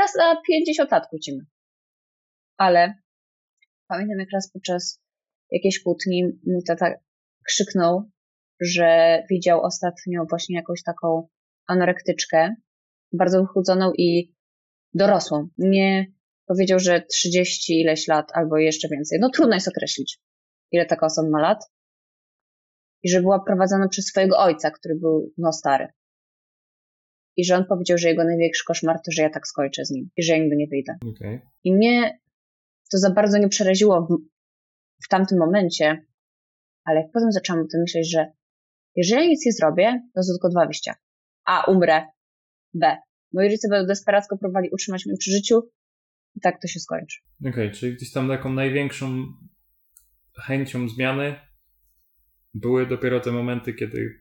raz 0.00 0.14
na 0.14 0.36
50 0.48 0.90
lat 0.90 1.06
kłócimy. 1.10 1.40
Ale 2.56 2.94
pamiętam, 3.88 4.18
jak 4.18 4.28
raz 4.32 4.52
podczas 4.52 5.00
jakiejś 5.50 5.82
kłótni 5.82 6.24
mój 6.46 6.64
tata 6.64 6.94
krzyknął, 7.46 8.10
że 8.60 9.22
widział 9.30 9.62
ostatnio 9.62 10.24
właśnie 10.30 10.56
jakąś 10.56 10.82
taką 10.82 11.28
anorektyczkę, 11.66 12.54
bardzo 13.12 13.40
wychudzoną 13.40 13.92
i 13.98 14.34
dorosłą. 14.94 15.48
Nie 15.58 16.06
powiedział, 16.48 16.78
że 16.78 17.02
30 17.02 17.80
ileś 17.80 18.08
lat 18.08 18.30
albo 18.34 18.56
jeszcze 18.56 18.88
więcej. 18.88 19.18
No 19.20 19.30
trudno 19.30 19.54
jest 19.54 19.68
określić, 19.68 20.18
ile 20.72 20.86
taka 20.86 21.06
osoba 21.06 21.28
ma 21.28 21.40
lat. 21.40 21.64
I 23.02 23.08
że 23.08 23.20
była 23.20 23.44
prowadzona 23.44 23.88
przez 23.88 24.04
swojego 24.04 24.38
ojca, 24.38 24.70
który 24.70 24.94
był 24.94 25.32
no 25.38 25.52
stary. 25.52 25.88
I 27.36 27.44
że 27.44 27.56
on 27.56 27.64
powiedział, 27.64 27.98
że 27.98 28.08
jego 28.08 28.24
największy 28.24 28.64
koszmar 28.64 28.96
to, 28.96 29.12
że 29.12 29.22
ja 29.22 29.30
tak 29.30 29.46
skończę 29.46 29.84
z 29.84 29.90
nim 29.90 30.10
i 30.16 30.22
że 30.22 30.32
ja 30.32 30.38
nigdy 30.38 30.56
nie 30.56 30.66
wyjdę. 30.66 30.96
Okej. 31.16 31.40
I 31.64 31.74
mnie 31.74 32.18
to 32.92 32.98
za 32.98 33.10
bardzo 33.10 33.38
nie 33.38 33.48
przeraziło 33.48 34.06
w, 34.06 34.08
w 35.04 35.08
tamtym 35.08 35.38
momencie, 35.38 36.06
ale 36.84 37.00
jak 37.00 37.12
potem 37.12 37.32
zaczęłam 37.32 37.64
o 37.64 37.66
tym 37.72 37.80
myśleć, 37.80 38.10
że 38.12 38.32
jeżeli 38.96 39.28
nic 39.28 39.46
nie 39.46 39.52
zrobię, 39.52 40.02
to 40.14 40.22
są 40.22 40.32
tylko 40.32 40.48
dwa 40.48 40.64
wyjścia. 40.64 40.94
A, 41.44 41.70
umrę. 41.70 42.06
B. 42.74 42.96
Moi 43.32 43.44
rodzice 43.44 43.68
będą 43.68 43.86
desperacko 43.86 44.38
próbowali 44.38 44.70
utrzymać 44.72 45.06
mnie 45.06 45.16
przy 45.16 45.30
życiu 45.30 45.62
i 46.38 46.40
tak 46.40 46.60
to 46.62 46.68
się 46.68 46.80
skończy. 46.80 47.18
Okej, 47.48 47.70
czyli 47.72 47.94
gdzieś 47.94 48.12
tam 48.12 48.28
taką 48.28 48.52
największą 48.52 49.26
chęcią 50.36 50.88
zmiany 50.88 51.34
były 52.54 52.86
dopiero 52.86 53.20
te 53.20 53.32
momenty, 53.32 53.74
kiedy 53.74 54.14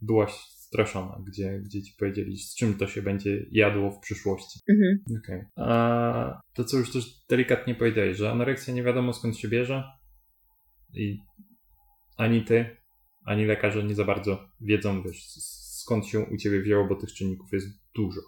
byłaś 0.00 0.32
straszona, 0.32 1.22
gdzie, 1.26 1.60
gdzie 1.60 1.82
ci 1.82 1.94
powiedzieli, 1.98 2.38
z 2.38 2.54
czym 2.54 2.74
to 2.74 2.86
się 2.86 3.02
będzie 3.02 3.46
jadło 3.52 3.90
w 3.90 4.00
przyszłości. 4.00 4.60
Mhm. 4.68 5.18
Okej. 5.18 5.42
A 5.56 6.40
to, 6.54 6.64
co 6.64 6.78
już 6.78 6.92
też 6.92 7.26
delikatnie 7.28 7.74
powiedziałeś, 7.74 8.16
że 8.16 8.30
anoreksja 8.30 8.74
nie 8.74 8.82
wiadomo 8.82 9.12
skąd 9.12 9.38
się 9.38 9.48
bierze 9.48 9.84
i 10.94 11.18
ani 12.16 12.44
ty, 12.44 12.76
ani 13.24 13.44
lekarze 13.44 13.84
nie 13.84 13.94
za 13.94 14.04
bardzo 14.04 14.48
wiedzą, 14.60 15.02
wiesz, 15.02 15.26
skąd 15.82 16.06
się 16.06 16.20
u 16.20 16.36
ciebie 16.36 16.60
wzięło, 16.60 16.88
bo 16.88 16.96
tych 16.96 17.12
czynników 17.12 17.52
jest 17.52 17.66
dużo. 17.94 18.20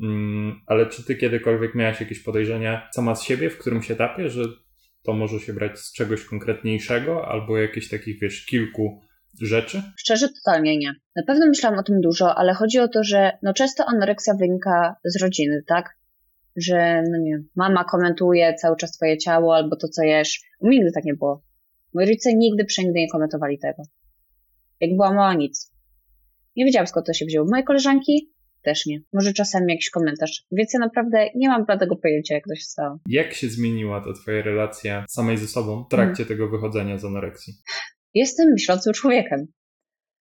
Mm, 0.00 0.60
ale 0.66 0.86
czy 0.86 1.04
ty 1.04 1.16
kiedykolwiek 1.16 1.74
miałaś 1.74 2.00
jakieś 2.00 2.20
podejrzenia 2.20 2.88
sama 2.94 3.14
z 3.14 3.22
siebie 3.22 3.50
w 3.50 3.58
którymś 3.58 3.90
etapie, 3.90 4.28
że 4.28 4.42
to 5.02 5.12
może 5.12 5.40
się 5.40 5.52
brać 5.52 5.78
z 5.78 5.92
czegoś 5.92 6.24
konkretniejszego 6.24 7.28
albo 7.28 7.58
jakichś 7.58 7.88
takich, 7.88 8.20
wiesz, 8.20 8.46
kilku 8.46 9.00
rzeczy? 9.40 9.82
Szczerze, 9.96 10.28
totalnie 10.28 10.78
nie. 10.78 10.94
Na 11.16 11.22
pewno 11.26 11.46
myślałam 11.46 11.78
o 11.78 11.82
tym 11.82 12.00
dużo, 12.00 12.34
ale 12.34 12.54
chodzi 12.54 12.78
o 12.78 12.88
to, 12.88 13.04
że 13.04 13.38
no 13.42 13.54
często 13.54 13.84
anoreksja 13.86 14.34
wynika 14.34 14.96
z 15.04 15.22
rodziny, 15.22 15.62
tak? 15.66 15.96
Że, 16.56 17.02
no 17.10 17.18
nie 17.18 17.42
mama 17.56 17.84
komentuje 17.84 18.54
cały 18.54 18.76
czas 18.76 18.92
twoje 18.92 19.18
ciało 19.18 19.56
albo 19.56 19.76
to, 19.76 19.88
co 19.88 20.02
jesz. 20.02 20.40
U 20.60 20.66
mnie 20.66 20.76
nigdy 20.76 20.92
tak 20.92 21.04
nie 21.04 21.14
było. 21.14 21.42
Moi 21.94 22.06
rodzice 22.06 22.34
nigdy, 22.34 22.64
przenigdy 22.64 23.00
nie 23.00 23.08
komentowali 23.08 23.58
tego. 23.58 23.82
Jak 24.80 24.90
była 24.90 25.12
mała, 25.12 25.34
nic. 25.34 25.72
Nie 26.56 26.64
wiedziałam, 26.64 26.86
skąd 26.86 27.06
to 27.06 27.12
się 27.12 27.24
wzięło. 27.24 27.46
Moje 27.50 27.62
koleżanki 27.62 28.32
też 28.62 28.86
nie. 28.86 29.00
Może 29.12 29.32
czasami 29.32 29.72
jakiś 29.72 29.90
komentarz. 29.90 30.44
Więc 30.52 30.74
ja 30.74 30.80
naprawdę 30.80 31.28
nie 31.34 31.48
mam 31.48 31.64
bladego 31.64 31.96
pojęcia, 31.96 32.34
jak 32.34 32.44
to 32.48 32.54
się 32.54 32.64
stało. 32.64 32.98
Jak 33.06 33.32
się 33.34 33.48
zmieniła 33.48 34.00
ta 34.00 34.12
twoja 34.12 34.42
relacja 34.42 35.04
samej 35.08 35.36
ze 35.36 35.46
sobą 35.46 35.84
w 35.84 35.88
trakcie 35.88 36.26
tego 36.26 36.48
wychodzenia 36.48 36.98
z 36.98 37.04
anoreksji? 37.04 37.54
Jestem 38.14 38.50
myślącym 38.50 38.92
człowiekiem. 38.92 39.46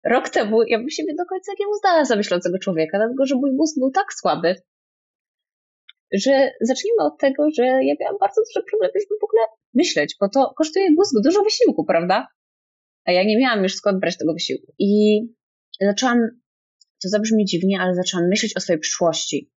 Rok 0.06 0.30
temu 0.30 0.64
ja 0.64 0.78
bym 0.78 0.90
siebie 0.90 1.14
do 1.18 1.26
końca 1.26 1.52
nie 1.60 1.68
uznała 1.68 2.06
za 2.06 2.16
myślącego 2.16 2.60
człowieka, 2.60 2.98
dlatego 2.98 3.26
że 3.26 3.36
mój 3.36 3.52
mózg 3.52 3.80
był 3.80 3.92
tak 3.92 4.14
słaby, 4.14 4.56
że 6.14 6.52
zacznijmy 6.62 7.04
od 7.04 7.20
tego, 7.20 7.48
że 7.58 7.64
ja 7.64 7.94
miałam 8.00 8.18
bardzo 8.20 8.42
duże 8.42 8.66
problemy, 8.70 8.94
żeby 8.96 9.20
w 9.22 9.24
ogóle 9.24 9.42
myśleć, 9.74 10.16
bo 10.20 10.30
to 10.30 10.54
kosztuje 10.58 10.86
mózg 10.92 11.14
dużo 11.24 11.44
wysiłku, 11.44 11.86
prawda? 11.86 12.28
A 13.06 13.12
ja 13.12 13.24
nie 13.24 13.38
miałam 13.40 13.64
już 13.64 13.76
skąd 13.76 14.00
brać 14.00 14.18
tego 14.18 14.34
wysiłku. 14.34 14.74
I 14.80 15.22
zaczęłam, 15.82 16.20
to 17.06 17.10
zabrzmi 17.10 17.46
dziwnie, 17.46 17.80
ale 17.80 17.96
zaczęłam 17.96 18.28
myśleć 18.28 18.58
o 18.58 18.60
swojej 18.60 18.80
przyszłości. 18.80 19.52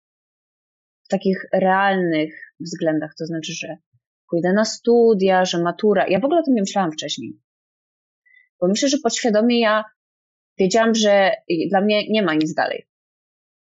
W 1.04 1.08
takich 1.08 1.38
realnych 1.54 2.54
względach, 2.60 3.12
to 3.20 3.26
znaczy, 3.26 3.54
że 3.54 3.78
pójdę 4.30 4.54
na 4.54 4.66
studia, 4.66 5.46
że 5.46 5.64
matura. 5.64 6.08
Ja 6.08 6.20
w 6.20 6.26
ogóle 6.26 6.40
o 6.40 6.44
tym 6.44 6.54
nie 6.54 6.62
myślałam 6.62 6.92
wcześniej. 6.92 7.40
Bo 8.62 8.68
myślę, 8.68 8.90
że 8.90 8.98
podświadomie 9.04 9.60
ja 9.60 9.84
wiedziałam, 10.60 10.96
że 10.96 11.32
dla 11.70 11.82
mnie 11.82 12.10
nie 12.10 12.24
ma 12.24 12.34
nic 12.34 12.54
dalej. 12.54 12.88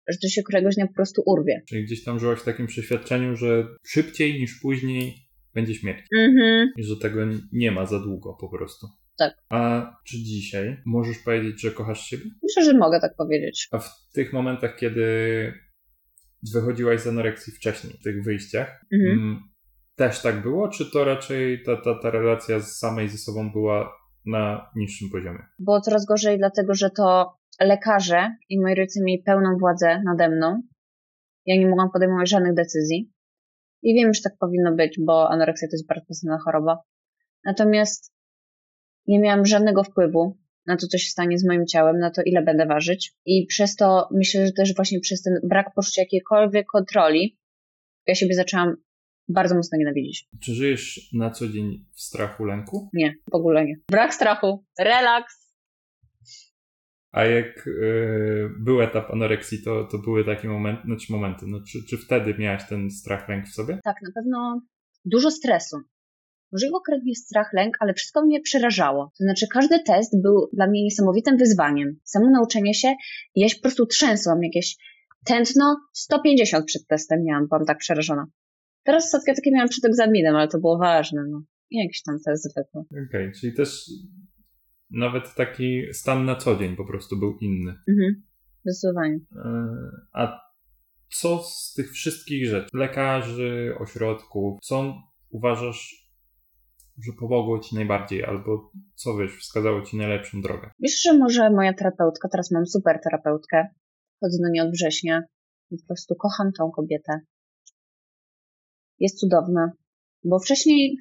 Że 0.08 0.18
to 0.18 0.28
się 0.28 0.42
któregoś 0.42 0.74
dnia 0.74 0.86
po 0.86 0.94
prostu 0.94 1.22
urwie. 1.26 1.62
Czyli 1.68 1.84
gdzieś 1.84 2.04
tam 2.04 2.18
żyłaś 2.18 2.40
w 2.40 2.44
takim 2.44 2.66
przeświadczeniu, 2.66 3.36
że 3.36 3.66
szybciej 3.86 4.40
niż 4.40 4.60
później 4.60 5.14
będzie 5.54 5.74
śmierć. 5.74 6.06
Mhm. 6.18 6.68
I 6.76 6.82
że 6.84 6.96
tego 6.96 7.20
nie 7.52 7.70
ma 7.70 7.86
za 7.86 7.98
długo 7.98 8.36
po 8.40 8.48
prostu. 8.48 8.86
Tak. 9.30 9.44
A 9.50 9.90
czy 10.06 10.16
dzisiaj 10.16 10.82
możesz 10.86 11.18
powiedzieć, 11.18 11.60
że 11.62 11.70
kochasz 11.70 12.00
siebie? 12.06 12.24
Myślę, 12.42 12.64
że 12.72 12.78
mogę 12.78 13.00
tak 13.00 13.16
powiedzieć. 13.16 13.68
A 13.72 13.78
w 13.78 13.90
tych 14.14 14.32
momentach, 14.32 14.76
kiedy 14.76 15.06
wychodziłaś 16.54 17.00
z 17.00 17.06
anoreksji 17.06 17.52
wcześniej, 17.52 17.92
w 18.00 18.02
tych 18.02 18.24
wyjściach, 18.24 18.84
Mhm. 18.92 19.18
mm, 19.18 19.40
też 19.96 20.22
tak 20.22 20.42
było? 20.42 20.68
Czy 20.68 20.90
to 20.90 21.04
raczej 21.04 21.62
ta, 21.62 21.76
ta, 21.76 21.94
ta 22.02 22.10
relacja 22.10 22.60
z 22.60 22.78
samej 22.78 23.08
ze 23.08 23.18
sobą 23.18 23.52
była 23.52 23.92
na 24.26 24.70
niższym 24.76 25.10
poziomie? 25.10 25.42
Było 25.58 25.80
coraz 25.80 26.06
gorzej, 26.06 26.38
dlatego 26.38 26.74
że 26.74 26.90
to 26.90 27.36
lekarze 27.60 28.36
i 28.48 28.60
moi 28.60 28.74
rodzice 28.74 29.00
mieli 29.04 29.22
pełną 29.22 29.56
władzę 29.60 30.02
nade 30.04 30.28
mną. 30.36 30.62
Ja 31.46 31.56
nie 31.56 31.66
mogłam 31.68 31.90
podejmować 31.92 32.30
żadnych 32.30 32.54
decyzji. 32.54 33.12
I 33.82 33.94
wiem, 33.94 34.14
że 34.14 34.20
tak 34.22 34.32
powinno 34.40 34.74
być, 34.76 34.98
bo 35.06 35.30
anoreksja 35.30 35.68
to 35.68 35.74
jest 35.74 35.86
bardzo 35.86 36.06
pozytywna 36.06 36.38
choroba. 36.44 36.78
Natomiast 37.44 38.11
nie 39.06 39.20
miałam 39.20 39.46
żadnego 39.46 39.84
wpływu 39.84 40.38
na 40.66 40.76
to, 40.76 40.86
co 40.86 40.98
się 40.98 41.10
stanie 41.10 41.38
z 41.38 41.44
moim 41.44 41.66
ciałem, 41.66 41.98
na 41.98 42.10
to, 42.10 42.22
ile 42.22 42.42
będę 42.42 42.66
ważyć. 42.66 43.14
I 43.26 43.46
przez 43.46 43.76
to 43.76 44.08
myślę, 44.12 44.46
że 44.46 44.52
też 44.52 44.74
właśnie 44.74 45.00
przez 45.00 45.22
ten 45.22 45.34
brak 45.44 45.74
poczucia 45.74 46.02
jakiejkolwiek 46.02 46.66
kontroli, 46.66 47.38
ja 48.06 48.14
siebie 48.14 48.34
zaczęłam 48.34 48.76
bardzo 49.28 49.54
mocno 49.54 49.78
nienawidzić. 49.78 50.28
Czy 50.42 50.54
żyjesz 50.54 51.10
na 51.12 51.30
co 51.30 51.48
dzień 51.48 51.84
w 51.94 52.00
strachu, 52.00 52.44
lęku? 52.44 52.90
Nie, 52.92 53.14
w 53.32 53.34
ogóle 53.34 53.64
nie. 53.64 53.74
Brak 53.90 54.14
strachu, 54.14 54.64
relaks. 54.78 55.42
A 57.12 57.24
jak 57.24 57.66
y, 57.66 58.48
był 58.58 58.82
etap 58.82 59.10
anoreksji, 59.10 59.62
to, 59.62 59.84
to 59.84 59.98
były 59.98 60.24
takie 60.24 60.48
momenty, 60.48 60.82
znaczy 60.84 61.12
momenty, 61.12 61.46
no, 61.48 61.60
czy, 61.68 61.78
czy 61.88 61.98
wtedy 61.98 62.34
miałaś 62.38 62.68
ten 62.68 62.90
strach, 62.90 63.28
lęk 63.28 63.46
w 63.46 63.54
sobie? 63.54 63.80
Tak, 63.84 63.96
na 64.02 64.10
pewno 64.14 64.62
dużo 65.04 65.30
stresu. 65.30 65.76
Może 66.52 66.66
jego 66.66 66.80
konkretnie 66.80 67.14
strach, 67.14 67.52
lęk, 67.52 67.76
ale 67.80 67.94
wszystko 67.94 68.22
mnie 68.22 68.40
przerażało. 68.40 69.12
To 69.18 69.24
znaczy, 69.24 69.46
każdy 69.52 69.82
test 69.86 70.22
był 70.22 70.48
dla 70.52 70.66
mnie 70.66 70.84
niesamowitym 70.84 71.36
wyzwaniem. 71.36 71.96
Samo 72.04 72.30
nauczenie 72.30 72.74
się, 72.74 72.88
i 73.34 73.40
ja 73.40 73.48
się 73.48 73.56
po 73.56 73.62
prostu 73.62 73.86
trzęsłam, 73.86 74.42
jakieś 74.42 74.76
tętno 75.24 75.76
150 75.92 76.66
przed 76.66 76.86
testem 76.86 77.24
miałam, 77.24 77.48
byłam 77.48 77.64
tak 77.64 77.78
przerażona. 77.78 78.26
Teraz 78.82 79.10
setkę 79.10 79.34
takie 79.34 79.50
miałam 79.52 79.68
przed 79.68 79.84
egzaminem, 79.84 80.36
ale 80.36 80.48
to 80.48 80.58
było 80.58 80.78
ważne, 80.78 81.24
no. 81.30 81.42
I 81.70 81.78
jakiś 81.78 82.02
tam 82.02 82.18
test 82.26 82.42
zwykły. 82.44 82.80
Okej, 82.80 83.04
okay, 83.08 83.32
czyli 83.40 83.54
też 83.54 83.90
nawet 84.90 85.34
taki 85.34 85.82
stan 85.92 86.24
na 86.24 86.36
co 86.36 86.56
dzień 86.56 86.76
po 86.76 86.84
prostu 86.84 87.18
był 87.18 87.38
inny. 87.40 87.74
Mhm, 87.88 88.22
zdecydowanie. 88.64 89.18
E, 89.36 89.76
a 90.12 90.40
co 91.08 91.38
z 91.38 91.72
tych 91.76 91.92
wszystkich 91.92 92.46
rzeczy, 92.46 92.68
lekarzy, 92.74 93.74
ośrodków, 93.78 94.58
co 94.62 94.94
uważasz, 95.30 96.01
że 96.98 97.12
pomogło 97.20 97.58
ci 97.58 97.74
najbardziej, 97.74 98.24
albo 98.24 98.70
co 98.94 99.16
wiesz, 99.16 99.38
wskazało 99.38 99.82
ci 99.82 99.96
najlepszą 99.96 100.40
drogę? 100.40 100.70
Wiesz, 100.78 101.02
że 101.02 101.18
może 101.18 101.50
moja 101.50 101.72
terapeutka, 101.72 102.28
teraz 102.28 102.50
mam 102.50 102.66
super 102.66 103.00
terapeutkę, 103.04 103.68
chodzę 104.20 104.38
do 104.42 104.48
niej 104.50 104.60
od 104.60 104.72
września 104.72 105.22
i 105.70 105.76
po 105.78 105.86
prostu 105.86 106.14
kocham 106.14 106.52
tą 106.52 106.70
kobietę. 106.70 107.20
Jest 108.98 109.18
cudowna, 109.18 109.72
bo 110.24 110.38
wcześniej 110.38 110.96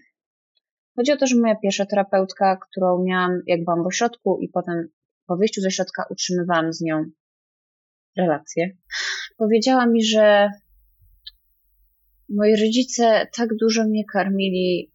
chodzi 0.95 1.11
o 1.11 1.17
to, 1.17 1.27
że 1.27 1.35
moja 1.35 1.55
pierwsza 1.55 1.85
terapeutka, 1.85 2.57
którą 2.69 3.03
miałam, 3.03 3.41
jak 3.47 3.63
byłam 3.63 3.83
w 3.83 3.87
ośrodku 3.87 4.39
i 4.41 4.49
potem 4.49 4.87
po 5.27 5.37
wyjściu 5.37 5.61
ze 5.61 5.71
środka 5.71 6.05
utrzymywałam 6.09 6.73
z 6.73 6.81
nią 6.81 7.05
relacje, 8.17 8.77
powiedziała 9.37 9.85
mi, 9.85 10.03
że 10.03 10.49
moi 12.29 12.51
rodzice 12.51 13.27
tak 13.37 13.49
dużo 13.59 13.83
mnie 13.83 14.03
karmili, 14.13 14.91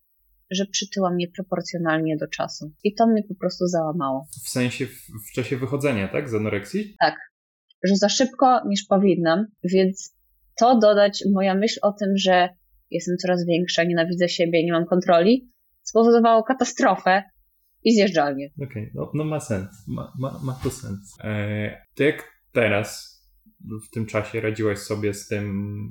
że 0.51 0.67
przytyłam 0.67 1.17
nieproporcjonalnie 1.17 2.17
do 2.17 2.29
czasu. 2.29 2.73
I 2.85 2.95
to 2.95 3.07
mnie 3.07 3.23
po 3.29 3.35
prostu 3.35 3.67
załamało. 3.67 4.27
W 4.45 4.49
sensie 4.49 4.87
w, 4.87 5.07
w 5.31 5.33
czasie 5.35 5.57
wychodzenia, 5.57 6.09
tak? 6.09 6.29
Z 6.31 6.35
anoreksji? 6.35 6.97
Tak. 7.01 7.15
Że 7.85 7.97
za 7.97 8.09
szybko 8.09 8.61
niż 8.69 8.85
powinnam, 8.85 9.47
więc 9.65 10.17
to 10.59 10.79
dodać 10.79 11.25
moja 11.33 11.55
myśl 11.55 11.79
o 11.83 11.93
tym, 11.93 12.17
że 12.17 12.49
jestem 12.91 13.17
coraz 13.17 13.47
większa, 13.47 13.85
nienawidzę 13.85 14.29
siebie, 14.29 14.65
nie 14.65 14.73
mam 14.73 14.87
kontroli, 14.87 15.51
spowodowało 15.83 16.43
katastrofę 16.43 17.23
i 17.85 17.95
zjeżdżalnię. 17.95 18.49
Okej, 18.57 18.67
okay. 18.69 18.91
no, 18.95 19.11
no, 19.15 19.25
ma 19.25 19.41
sens. 19.41 19.69
Ma, 19.87 20.13
ma, 20.19 20.41
ma 20.43 20.53
to 20.63 20.71
sens. 20.71 21.17
Eee, 21.25 21.71
to 21.95 22.03
jak 22.03 22.33
teraz 22.53 23.17
w 23.87 23.91
tym 23.91 24.07
czasie 24.07 24.41
radziłaś 24.41 24.79
sobie 24.79 25.15
z 25.15 25.29
tym, 25.29 25.89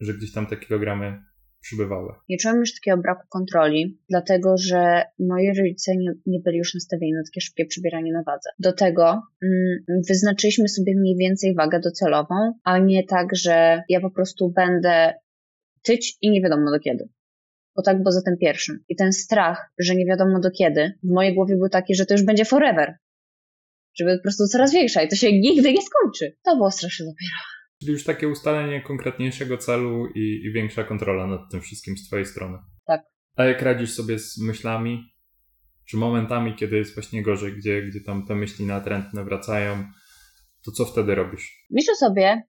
że 0.00 0.14
gdzieś 0.14 0.32
tam 0.32 0.46
te 0.46 0.56
kilogramy 0.56 1.22
przybywały? 1.64 2.12
Nie 2.28 2.36
czułam 2.38 2.56
już 2.56 2.74
takiego 2.74 3.02
braku 3.02 3.26
kontroli, 3.28 3.98
dlatego 4.08 4.54
że 4.58 5.02
moi 5.18 5.58
rodzice 5.58 5.96
nie, 5.96 6.12
nie 6.26 6.40
byli 6.40 6.58
już 6.58 6.74
nastawieni 6.74 7.12
na 7.12 7.22
takie 7.24 7.40
szybkie 7.40 7.66
przybieranie 7.66 8.12
na 8.12 8.22
wadze. 8.22 8.50
Do 8.58 8.72
tego 8.72 9.22
mm, 9.42 10.02
wyznaczyliśmy 10.08 10.68
sobie 10.68 10.92
mniej 10.96 11.16
więcej 11.16 11.54
wagę 11.54 11.80
docelową, 11.80 12.52
a 12.64 12.78
nie 12.78 13.04
tak, 13.04 13.36
że 13.36 13.82
ja 13.88 14.00
po 14.00 14.10
prostu 14.10 14.50
będę 14.50 15.14
tyć 15.82 16.18
i 16.20 16.30
nie 16.30 16.42
wiadomo 16.42 16.70
do 16.70 16.78
kiedy. 16.78 17.08
Bo 17.76 17.82
tak 17.82 18.02
było 18.02 18.12
za 18.12 18.22
tym 18.22 18.36
pierwszym. 18.40 18.84
I 18.88 18.96
ten 18.96 19.12
strach, 19.12 19.72
że 19.78 19.94
nie 19.94 20.06
wiadomo 20.06 20.40
do 20.40 20.50
kiedy, 20.50 20.92
w 21.02 21.10
mojej 21.14 21.34
głowie 21.34 21.56
był 21.56 21.68
taki, 21.68 21.94
że 21.94 22.06
to 22.06 22.14
już 22.14 22.24
będzie 22.24 22.44
forever 22.44 22.94
żeby 23.98 24.16
po 24.16 24.22
prostu 24.22 24.46
coraz 24.46 24.72
większa 24.72 25.02
i 25.02 25.08
to 25.08 25.16
się 25.16 25.32
nigdy 25.32 25.72
nie 25.72 25.82
skończy. 25.82 26.36
To 26.42 26.56
było 26.56 26.70
strasznie 26.70 27.06
dopiero. 27.06 27.36
Czyli 27.84 27.92
już 27.92 28.04
takie 28.04 28.28
ustalenie 28.28 28.82
konkretniejszego 28.82 29.58
celu 29.58 30.06
i, 30.06 30.40
i 30.44 30.52
większa 30.52 30.84
kontrola 30.84 31.26
nad 31.26 31.50
tym 31.50 31.60
wszystkim 31.60 31.96
z 31.96 32.06
twojej 32.06 32.26
strony. 32.26 32.58
Tak. 32.86 33.02
A 33.36 33.44
jak 33.44 33.62
radzisz 33.62 33.94
sobie 33.94 34.18
z 34.18 34.38
myślami, 34.38 35.14
czy 35.88 35.96
momentami, 35.96 36.54
kiedy 36.56 36.76
jest 36.76 36.94
właśnie 36.94 37.22
gorzej, 37.22 37.52
gdzie, 37.52 37.82
gdzie 37.82 38.00
tam 38.00 38.26
te 38.26 38.34
myśli 38.34 38.66
natrętne 38.66 39.24
wracają, 39.24 39.84
to 40.64 40.72
co 40.72 40.84
wtedy 40.84 41.14
robisz? 41.14 41.66
Myślę 41.70 41.94
sobie, 41.94 42.42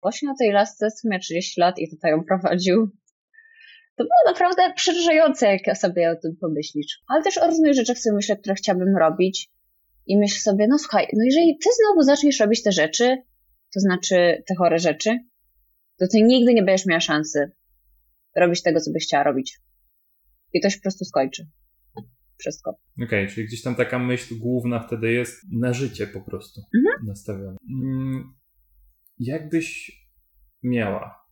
właśnie 0.00 0.28
na 0.28 0.34
tej 0.38 0.52
lasce 0.52 0.88
miał 1.04 1.20
30 1.20 1.60
lat 1.60 1.78
i 1.78 1.90
tutaj 1.90 2.10
ją 2.10 2.24
prowadził. 2.24 2.90
To 3.96 4.04
było 4.04 4.32
naprawdę 4.34 4.62
przerażające, 4.76 5.46
jak 5.46 5.78
sobie 5.78 6.10
o 6.10 6.16
tym 6.16 6.36
pomyślisz. 6.40 7.02
Ale 7.08 7.22
też 7.22 7.38
o 7.38 7.46
różnych 7.46 7.74
rzeczach 7.74 7.98
sobie 7.98 8.16
myślę, 8.16 8.36
które 8.36 8.54
chciałabym 8.54 8.96
robić. 8.96 9.50
I 10.06 10.18
myślę 10.18 10.40
sobie, 10.40 10.66
no 10.68 10.78
słuchaj, 10.78 11.06
no 11.12 11.24
jeżeli 11.24 11.58
ty 11.58 11.70
znowu 11.80 12.02
zaczniesz 12.02 12.40
robić 12.40 12.62
te 12.62 12.72
rzeczy, 12.72 13.22
to 13.74 13.80
znaczy 13.80 14.42
te 14.46 14.54
chore 14.54 14.78
rzeczy, 14.78 15.18
to 15.98 16.06
ty 16.12 16.22
nigdy 16.22 16.54
nie 16.54 16.62
będziesz 16.62 16.86
miała 16.86 17.00
szansy 17.00 17.52
robić 18.36 18.62
tego, 18.62 18.80
co 18.80 18.92
byś 18.92 19.06
chciała 19.06 19.24
robić. 19.24 19.60
I 20.52 20.60
to 20.60 20.70
się 20.70 20.76
po 20.76 20.82
prostu 20.82 21.04
skończy. 21.04 21.48
Wszystko. 22.38 22.70
Okej, 22.70 23.06
okay, 23.06 23.28
czyli 23.28 23.46
gdzieś 23.46 23.62
tam 23.62 23.74
taka 23.74 23.98
myśl 23.98 24.38
główna 24.38 24.80
wtedy 24.80 25.12
jest 25.12 25.42
na 25.52 25.72
życie 25.72 26.06
po 26.06 26.20
prostu 26.20 26.60
mhm. 26.74 27.06
nastawiona. 27.06 27.56
Mm, 27.70 28.34
jakbyś 29.18 29.92
miała 30.62 31.26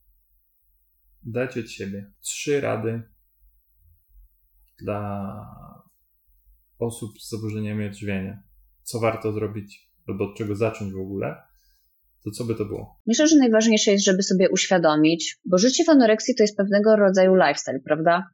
dać 1.22 1.58
od 1.58 1.70
siebie 1.70 2.12
trzy 2.20 2.60
rady 2.60 3.02
dla 4.78 5.46
osób 6.78 7.20
z 7.20 7.30
zaburzeniami 7.30 7.86
odżywiania, 7.86 8.42
co 8.82 9.00
warto 9.00 9.32
zrobić 9.32 9.90
albo 10.06 10.30
od 10.30 10.36
czego 10.36 10.56
zacząć 10.56 10.92
w 10.92 11.00
ogóle, 11.00 11.42
to 12.24 12.30
co 12.30 12.44
by 12.44 12.54
to 12.54 12.64
było? 12.64 13.00
Myślę, 13.06 13.28
że 13.28 13.36
najważniejsze 13.36 13.92
jest, 13.92 14.04
żeby 14.04 14.22
sobie 14.22 14.50
uświadomić, 14.50 15.38
bo 15.44 15.58
życie 15.58 15.84
w 15.84 15.88
anoreksji 15.88 16.34
to 16.34 16.42
jest 16.42 16.56
pewnego 16.56 16.96
rodzaju 16.96 17.34
lifestyle, 17.34 17.80
prawda? 17.80 18.24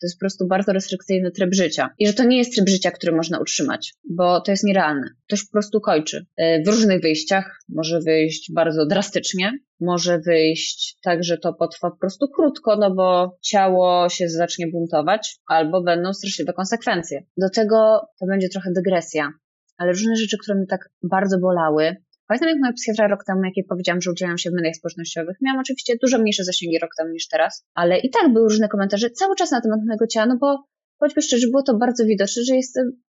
To 0.00 0.06
jest 0.06 0.16
po 0.16 0.20
prostu 0.20 0.46
bardzo 0.46 0.72
restrykcyjny 0.72 1.30
tryb 1.30 1.54
życia. 1.54 1.90
I 1.98 2.06
że 2.06 2.12
to 2.12 2.24
nie 2.24 2.38
jest 2.38 2.54
tryb 2.54 2.68
życia, 2.68 2.90
który 2.90 3.12
można 3.12 3.40
utrzymać, 3.40 3.94
bo 4.10 4.40
to 4.40 4.50
jest 4.50 4.64
nierealne. 4.64 5.06
To 5.28 5.36
się 5.36 5.44
po 5.46 5.52
prostu 5.52 5.80
kończy. 5.80 6.26
Y, 6.40 6.62
w 6.66 6.68
różnych 6.68 7.00
wyjściach 7.00 7.58
może 7.68 8.00
wyjść 8.00 8.52
bardzo 8.52 8.86
drastycznie, 8.86 9.52
może 9.80 10.18
wyjść 10.18 10.98
tak, 11.02 11.24
że 11.24 11.38
to 11.38 11.54
potrwa 11.54 11.90
po 11.90 11.96
prostu 11.96 12.28
krótko, 12.28 12.76
no 12.76 12.94
bo 12.94 13.38
ciało 13.42 14.08
się 14.08 14.28
zacznie 14.28 14.66
buntować, 14.66 15.36
albo 15.46 15.82
będą 15.82 16.14
straszliwe 16.14 16.52
konsekwencje. 16.52 17.22
Do 17.36 17.50
tego 17.50 18.00
to 18.20 18.26
będzie 18.26 18.48
trochę 18.48 18.70
dygresja, 18.72 19.32
ale 19.76 19.92
różne 19.92 20.16
rzeczy, 20.16 20.36
które 20.42 20.56
mnie 20.56 20.66
tak 20.66 20.90
bardzo 21.02 21.38
bolały. 21.38 21.96
Pamiętam, 22.30 22.48
jak 22.48 22.58
moja 22.60 22.72
psychiatra 22.72 23.08
rok 23.08 23.24
temu, 23.24 23.44
jak 23.44 23.56
jej 23.56 23.66
powiedziałam, 23.66 24.00
że 24.00 24.10
udzielam 24.10 24.38
się 24.38 24.50
w 24.50 24.52
mediach 24.52 24.76
społecznościowych, 24.76 25.36
miałam 25.40 25.60
oczywiście 25.60 25.94
dużo 26.02 26.18
mniejsze 26.18 26.44
zasięgi 26.44 26.78
rok 26.78 26.90
temu 26.98 27.10
niż 27.10 27.28
teraz, 27.28 27.66
ale 27.74 27.98
i 27.98 28.10
tak 28.10 28.32
były 28.32 28.48
różne 28.48 28.68
komentarze 28.68 29.10
cały 29.10 29.36
czas 29.36 29.50
na 29.50 29.60
temat 29.60 29.80
mojego 29.86 30.06
ciała, 30.06 30.26
no 30.26 30.36
bo 30.40 30.64
bądźmy 31.00 31.22
szczerzy, 31.22 31.50
było 31.50 31.62
to 31.62 31.74
bardzo 31.74 32.04
widoczne, 32.04 32.42
że 32.42 32.56
jestem, 32.56 33.02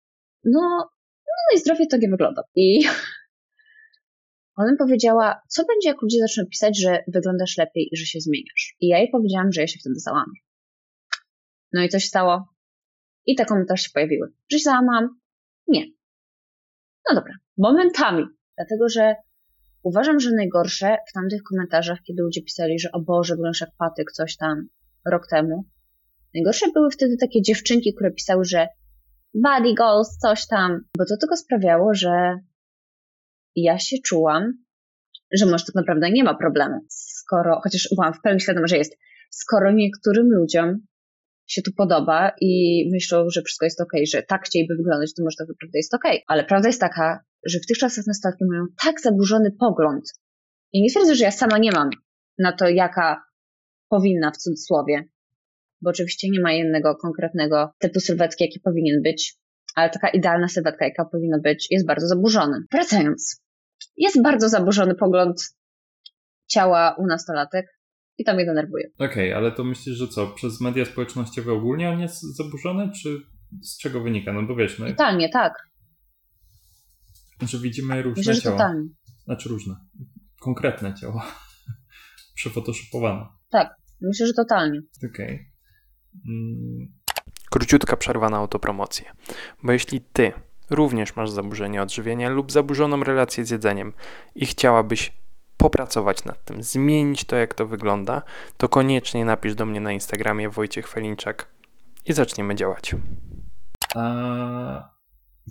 no, 0.43 0.61
no, 0.61 1.33
no 1.37 1.57
i 1.57 1.59
zdrowie 1.59 1.87
to 1.87 1.97
nie 1.97 2.09
wygląda. 2.09 2.43
I 2.55 2.83
ona 4.61 4.71
powiedziała, 4.79 5.41
co 5.47 5.65
będzie, 5.65 5.89
jak 5.89 6.01
ludzie 6.01 6.17
zaczną 6.19 6.45
pisać, 6.45 6.81
że 6.81 7.03
wyglądasz 7.07 7.57
lepiej 7.57 7.89
i 7.91 7.97
że 7.97 8.05
się 8.05 8.19
zmieniasz. 8.19 8.75
I 8.79 8.87
ja 8.87 8.97
jej 8.97 9.09
powiedziałam, 9.11 9.51
że 9.51 9.61
ja 9.61 9.67
się 9.67 9.79
wtedy 9.79 9.99
załamię. 9.99 10.39
No 11.73 11.83
i 11.83 11.89
coś 11.89 12.05
stało. 12.05 12.47
I 13.25 13.35
te 13.35 13.45
komentarze 13.45 13.83
się 13.83 13.89
pojawiły. 13.93 14.33
Że 14.51 14.57
się 14.57 14.63
załamam? 14.63 15.19
Nie. 15.67 15.85
No 17.09 17.15
dobra, 17.15 17.33
momentami, 17.57 18.25
dlatego 18.57 18.89
że 18.89 19.15
uważam, 19.83 20.19
że 20.19 20.31
najgorsze 20.31 20.97
w 21.09 21.13
tamtych 21.13 21.41
komentarzach, 21.43 21.99
kiedy 22.07 22.21
ludzie 22.21 22.41
pisali, 22.41 22.79
że 22.79 22.91
o 22.91 23.01
Boże, 23.01 23.33
wyglądasz 23.33 23.61
jak 23.61 23.69
patyk, 23.77 24.11
coś 24.11 24.37
tam 24.37 24.67
rok 25.05 25.27
temu, 25.27 25.65
najgorsze 26.33 26.65
były 26.73 26.91
wtedy 26.91 27.17
takie 27.17 27.41
dziewczynki, 27.41 27.93
które 27.93 28.11
pisały, 28.11 28.45
że 28.45 28.67
body 29.33 29.73
goals, 29.73 30.17
coś 30.17 30.47
tam, 30.47 30.81
bo 30.97 31.05
to 31.05 31.17
tylko 31.17 31.35
sprawiało, 31.35 31.93
że 31.93 32.39
ja 33.55 33.79
się 33.79 33.97
czułam, 34.05 34.53
że 35.33 35.45
może 35.45 35.65
tak 35.65 35.75
naprawdę 35.75 36.11
nie 36.11 36.23
ma 36.23 36.35
problemu, 36.35 36.85
skoro, 36.89 37.59
chociaż 37.63 37.89
byłam 37.95 38.13
w 38.13 38.21
pełni 38.21 38.39
świadoma, 38.39 38.67
że 38.67 38.77
jest, 38.77 38.97
skoro 39.29 39.71
niektórym 39.71 40.27
ludziom 40.31 40.79
się 41.47 41.61
tu 41.61 41.71
podoba 41.77 42.31
i 42.41 42.83
myślą, 42.91 43.29
że 43.29 43.41
wszystko 43.41 43.65
jest 43.65 43.81
ok, 43.81 43.91
że 44.13 44.23
tak 44.23 44.45
chcieliby 44.45 44.75
wyglądać, 44.75 45.13
to 45.13 45.23
może 45.23 45.35
to 45.37 45.43
naprawdę 45.43 45.79
jest 45.79 45.93
ok. 45.93 46.03
Ale 46.27 46.43
prawda 46.43 46.67
jest 46.69 46.81
taka, 46.81 47.23
że 47.45 47.59
w 47.59 47.65
tych 47.65 47.77
czasach 47.77 48.07
nastolatki 48.07 48.45
mają 48.45 48.65
tak 48.83 49.01
zaburzony 49.01 49.51
pogląd. 49.51 50.13
I 50.73 50.81
nie 50.81 50.89
twierdzę, 50.89 51.15
że 51.15 51.23
ja 51.23 51.31
sama 51.31 51.57
nie 51.57 51.71
mam 51.71 51.89
na 52.39 52.51
to, 52.51 52.69
jaka 52.69 53.23
powinna 53.89 54.31
w 54.31 54.37
cudzysłowie, 54.37 55.09
bo 55.81 55.89
oczywiście 55.89 56.29
nie 56.29 56.39
ma 56.39 56.51
jednego 56.51 56.95
konkretnego 56.95 57.71
typu 57.79 57.99
sylwetki, 57.99 58.43
jaki 58.43 58.59
powinien 58.59 59.01
być, 59.01 59.35
ale 59.75 59.89
taka 59.89 60.09
idealna 60.09 60.47
sylwetka, 60.47 60.85
jaka 60.85 61.05
powinna 61.05 61.39
być, 61.39 61.67
jest 61.71 61.85
bardzo 61.85 62.07
zaburzony. 62.07 62.57
Wracając, 62.71 63.41
jest 63.97 64.21
bardzo 64.21 64.49
zaburzony 64.49 64.95
pogląd 64.95 65.55
ciała 66.47 66.95
u 66.97 67.05
nastolatek, 67.05 67.65
i 68.17 68.23
to 68.23 68.33
mnie 68.33 68.45
denerwuje. 68.45 68.89
Okej, 68.95 69.07
okay, 69.07 69.35
ale 69.35 69.51
to 69.51 69.63
myślisz, 69.63 69.95
że 69.95 70.07
co, 70.07 70.27
przez 70.27 70.61
media 70.61 70.85
społecznościowe 70.85 71.51
ogólnie 71.51 71.89
on 71.89 71.99
jest 71.99 72.37
zaburzony, 72.37 72.91
czy 73.01 73.21
z 73.61 73.77
czego 73.77 74.01
wynika? 74.01 74.33
No 74.33 74.43
bo 74.43 74.55
wiesz, 74.55 74.79
no... 74.79 74.87
Totalnie, 74.87 75.29
tak. 75.29 75.53
Znaczy 77.41 77.59
widzimy 77.59 78.01
różne 78.01 78.19
Myślę, 78.19 78.41
ciała. 78.41 78.57
Totalnie. 78.57 78.89
Znaczy 79.25 79.49
różne. 79.49 79.75
Konkretne 80.39 80.93
ciała. 80.93 81.25
Przefotoshopowane. 82.35 83.25
Tak, 83.49 83.75
myślę, 84.01 84.27
że 84.27 84.33
totalnie. 84.33 84.81
Okej. 84.97 85.35
Okay. 85.35 85.45
Mm, 86.27 86.93
Króciutka 87.51 87.97
przerwa 87.97 88.29
na 88.29 88.37
autopromocję. 88.37 89.11
Bo 89.63 89.71
jeśli 89.71 90.01
ty 90.01 90.31
również 90.69 91.15
masz 91.15 91.29
zaburzenie 91.29 91.81
odżywienia 91.81 92.29
lub 92.29 92.51
zaburzoną 92.51 93.03
relację 93.03 93.45
z 93.45 93.49
jedzeniem 93.49 93.93
i 94.35 94.45
chciałabyś 94.45 95.13
popracować 95.57 96.25
nad 96.25 96.45
tym, 96.45 96.63
zmienić 96.63 97.25
to, 97.25 97.35
jak 97.35 97.53
to 97.53 97.67
wygląda, 97.67 98.21
to 98.57 98.69
koniecznie 98.69 99.25
napisz 99.25 99.55
do 99.55 99.65
mnie 99.65 99.81
na 99.81 99.91
Instagramie 99.91 100.49
Wojciech 100.49 100.87
Felinczak 100.87 101.47
i 102.05 102.13
zaczniemy 102.13 102.55
działać. 102.55 102.95
A 103.95 104.90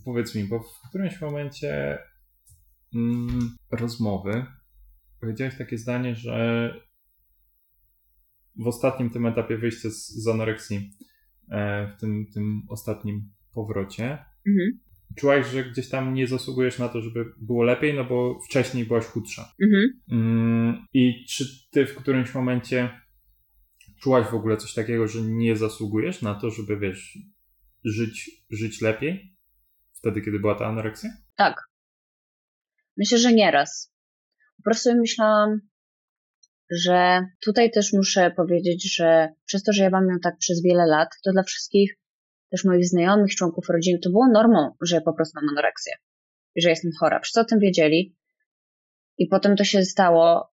powiedz 0.04 0.34
mi, 0.34 0.44
bo 0.44 0.60
w 0.60 0.88
którymś 0.88 1.20
momencie 1.20 1.98
mm, 2.94 3.56
rozmowy 3.70 4.46
powiedziałeś 5.20 5.58
takie 5.58 5.78
zdanie, 5.78 6.14
że 6.14 6.74
w 8.56 8.66
ostatnim 8.66 9.10
tym 9.10 9.26
etapie 9.26 9.58
wyjścia 9.58 9.90
z, 9.90 10.08
z 10.08 10.28
anoreksji, 10.28 10.90
e, 11.50 11.92
w 11.96 12.00
tym, 12.00 12.26
tym 12.34 12.62
ostatnim 12.68 13.30
powrocie, 13.54 14.24
Mhm. 14.46 14.80
czułaś, 15.16 15.46
że 15.46 15.64
gdzieś 15.64 15.88
tam 15.88 16.14
nie 16.14 16.26
zasługujesz 16.26 16.78
na 16.78 16.88
to, 16.88 17.00
żeby 17.00 17.24
było 17.40 17.62
lepiej, 17.62 17.94
no 17.94 18.04
bo 18.04 18.40
wcześniej 18.48 18.84
byłaś 18.84 19.04
chudsza. 19.04 19.54
Mhm. 19.62 20.00
Mm, 20.10 20.86
I 20.92 21.24
czy 21.28 21.44
ty 21.70 21.86
w 21.86 21.94
którymś 21.94 22.34
momencie 22.34 23.00
czułaś 24.00 24.26
w 24.26 24.34
ogóle 24.34 24.56
coś 24.56 24.74
takiego, 24.74 25.08
że 25.08 25.22
nie 25.22 25.56
zasługujesz 25.56 26.22
na 26.22 26.34
to, 26.34 26.50
żeby 26.50 26.78
wiesz, 26.78 27.18
żyć, 27.84 28.30
żyć 28.50 28.80
lepiej? 28.80 29.36
Wtedy, 30.00 30.20
kiedy 30.20 30.38
była 30.38 30.54
ta 30.54 30.66
anoreksja? 30.66 31.10
Tak. 31.36 31.64
Myślę, 32.96 33.18
że 33.18 33.32
nieraz. 33.32 33.92
Po 34.56 34.62
prostu 34.62 34.94
myślałam, 34.94 35.60
że 36.70 37.20
tutaj 37.44 37.70
też 37.70 37.92
muszę 37.92 38.30
powiedzieć, 38.30 38.94
że 38.96 39.28
przez 39.46 39.62
to, 39.62 39.72
że 39.72 39.82
ja 39.82 39.90
mam 39.90 40.08
ją 40.08 40.18
tak 40.22 40.38
przez 40.38 40.62
wiele 40.62 40.86
lat, 40.86 41.08
to 41.24 41.32
dla 41.32 41.42
wszystkich 41.42 41.98
też 42.50 42.64
moich 42.64 42.88
znajomych, 42.88 43.34
członków 43.34 43.68
rodziny, 43.68 43.98
to 43.98 44.10
było 44.10 44.28
normą, 44.28 44.76
że 44.82 44.96
ja 44.96 45.00
po 45.00 45.12
prostu 45.12 45.40
mam 45.40 45.48
anoreksję. 45.48 45.92
I 46.54 46.62
że 46.62 46.70
jestem 46.70 46.90
chora. 47.00 47.20
Wszyscy 47.20 47.40
o 47.40 47.44
tym 47.44 47.58
wiedzieli. 47.58 48.16
I 49.18 49.26
potem 49.26 49.56
to 49.56 49.64
się 49.64 49.84
stało 49.84 50.52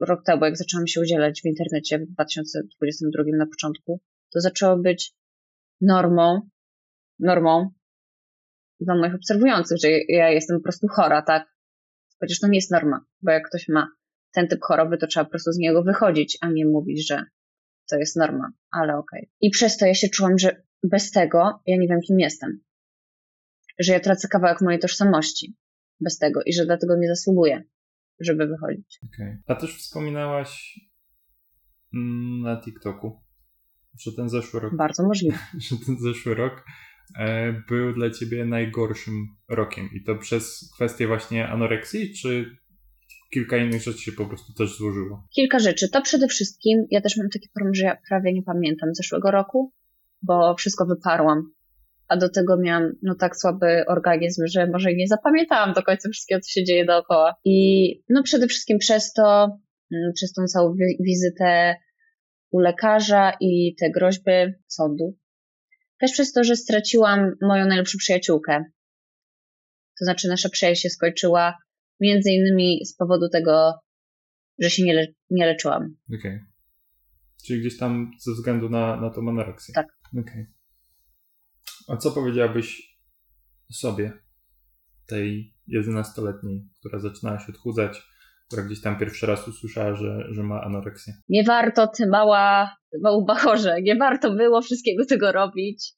rok 0.00 0.24
temu, 0.24 0.44
jak 0.44 0.56
zaczęłam 0.56 0.86
się 0.86 1.00
udzielać 1.00 1.42
w 1.42 1.46
internecie 1.46 1.98
w 1.98 2.06
2022 2.06 3.24
na 3.38 3.46
początku. 3.46 4.00
To 4.32 4.40
zaczęło 4.40 4.76
być 4.76 5.14
normą, 5.80 6.40
normą 7.18 7.70
dla 8.84 8.94
moich 8.94 9.14
obserwujących, 9.14 9.78
że 9.78 9.88
ja 10.08 10.30
jestem 10.30 10.56
po 10.56 10.62
prostu 10.62 10.86
chora, 10.88 11.22
tak? 11.22 11.46
Chociaż 12.20 12.38
to 12.38 12.48
nie 12.48 12.58
jest 12.58 12.70
norma, 12.70 13.04
bo 13.22 13.30
jak 13.30 13.48
ktoś 13.48 13.68
ma 13.68 13.88
ten 14.32 14.48
typ 14.48 14.60
choroby, 14.62 14.98
to 14.98 15.06
trzeba 15.06 15.24
po 15.24 15.30
prostu 15.30 15.52
z 15.52 15.58
niego 15.58 15.82
wychodzić, 15.82 16.38
a 16.40 16.48
nie 16.50 16.66
mówić, 16.66 17.08
że 17.08 17.24
to 17.90 17.96
jest 17.96 18.16
norma, 18.16 18.52
ale 18.70 18.96
okej. 18.96 19.30
I 19.40 19.50
przez 19.50 19.76
to 19.76 19.86
ja 19.86 19.94
się 19.94 20.08
czułam, 20.08 20.38
że 20.38 20.62
bez 20.82 21.10
tego 21.10 21.60
ja 21.66 21.76
nie 21.76 21.88
wiem, 21.88 22.00
kim 22.00 22.20
jestem. 22.20 22.60
Że 23.78 23.92
ja 23.92 24.00
tracę 24.00 24.28
kawałek 24.28 24.60
mojej 24.60 24.80
tożsamości 24.80 25.56
bez 26.00 26.18
tego 26.18 26.40
i 26.46 26.52
że 26.52 26.66
dlatego 26.66 26.96
nie 26.96 27.08
zasługuję, 27.08 27.62
żeby 28.20 28.46
wychodzić. 28.46 28.98
Okay. 29.14 29.42
A 29.46 29.54
też 29.54 29.76
wspominałaś 29.76 30.80
mm, 31.94 32.40
na 32.40 32.60
TikToku, 32.60 33.20
że 34.00 34.12
ten 34.16 34.28
zeszły 34.28 34.60
rok, 34.60 34.76
Bardzo 34.76 35.02
możliwe. 35.02 35.38
że 35.68 35.76
ten 35.86 35.96
zeszły 35.98 36.34
rok 36.34 36.64
był 37.68 37.92
dla 37.94 38.10
ciebie 38.10 38.44
najgorszym 38.44 39.26
rokiem. 39.48 39.88
I 39.94 40.04
to 40.04 40.16
przez 40.16 40.70
kwestię 40.74 41.06
właśnie 41.06 41.48
anoreksji, 41.48 42.14
czy 42.14 42.56
kilka 43.32 43.56
innych 43.56 43.82
rzeczy 43.82 43.98
się 43.98 44.12
po 44.12 44.26
prostu 44.26 44.52
też 44.52 44.76
złożyło? 44.78 45.26
Kilka 45.34 45.58
rzeczy. 45.58 45.88
To 45.90 46.02
przede 46.02 46.28
wszystkim, 46.28 46.86
ja 46.90 47.00
też 47.00 47.16
mam 47.16 47.28
taki 47.28 47.48
problem, 47.54 47.74
że 47.74 47.84
ja 47.84 47.96
prawie 48.08 48.32
nie 48.32 48.42
pamiętam 48.42 48.88
zeszłego 48.94 49.30
roku, 49.30 49.72
bo 50.22 50.54
wszystko 50.58 50.86
wyparłam. 50.86 51.52
A 52.08 52.16
do 52.16 52.28
tego 52.28 52.56
miałam 52.58 52.92
no 53.02 53.14
tak 53.14 53.36
słaby 53.36 53.84
organizm, 53.88 54.42
że 54.46 54.66
może 54.66 54.94
nie 54.94 55.06
zapamiętałam 55.08 55.72
do 55.72 55.82
końca 55.82 56.08
wszystkiego, 56.12 56.40
co 56.40 56.50
się 56.50 56.64
dzieje 56.64 56.84
dookoła. 56.84 57.34
I 57.44 57.88
no 58.08 58.22
przede 58.22 58.46
wszystkim 58.46 58.78
przez 58.78 59.12
to, 59.12 59.44
mm, 59.92 60.12
przez 60.14 60.32
tą 60.32 60.46
całą 60.46 60.74
wi- 60.74 61.04
wizytę 61.04 61.76
u 62.50 62.58
lekarza 62.58 63.32
i 63.40 63.74
te 63.80 63.90
groźby 63.90 64.32
sądu. 64.68 65.16
Też 66.02 66.12
przez 66.12 66.32
to, 66.32 66.44
że 66.44 66.56
straciłam 66.56 67.32
moją 67.42 67.66
najlepszą 67.66 67.98
przyjaciółkę. 67.98 68.64
To 69.98 70.04
znaczy 70.04 70.28
nasza 70.28 70.48
przyjaźń 70.48 70.80
się 70.80 70.90
skończyła 70.90 71.58
między 72.00 72.30
innymi 72.30 72.86
z 72.86 72.96
powodu 72.96 73.28
tego, 73.28 73.72
że 74.58 74.70
się 74.70 74.82
nie, 74.82 74.94
le 74.94 75.06
nie 75.30 75.46
leczyłam. 75.46 75.96
Okej. 76.08 76.18
Okay. 76.18 76.46
Czyli 77.46 77.60
gdzieś 77.60 77.78
tam 77.78 78.10
ze 78.20 78.32
względu 78.32 78.68
na, 78.68 79.00
na 79.00 79.10
tą 79.10 79.28
anoreksję. 79.28 79.74
Tak. 79.74 79.86
Okej. 80.12 80.22
Okay. 80.22 80.46
A 81.88 81.96
co 81.96 82.10
powiedziałabyś 82.10 82.98
sobie, 83.72 84.12
tej 85.06 85.54
11-letniej, 85.68 86.68
która 86.78 86.98
zaczynała 86.98 87.38
się 87.38 87.46
odchudzać, 87.52 88.02
która 88.52 88.66
gdzieś 88.66 88.80
tam 88.80 88.98
pierwszy 88.98 89.26
raz 89.26 89.48
usłyszała, 89.48 89.94
że, 89.94 90.24
że 90.30 90.42
ma 90.42 90.62
anoreksję? 90.62 91.14
Nie 91.28 91.44
warto, 91.44 91.86
ty 91.86 92.06
mała, 92.06 92.76
mała 93.02 93.24
bachorze, 93.24 93.82
nie 93.82 93.96
warto 93.96 94.34
było 94.34 94.62
wszystkiego 94.62 95.06
tego 95.06 95.32
robić. 95.32 95.92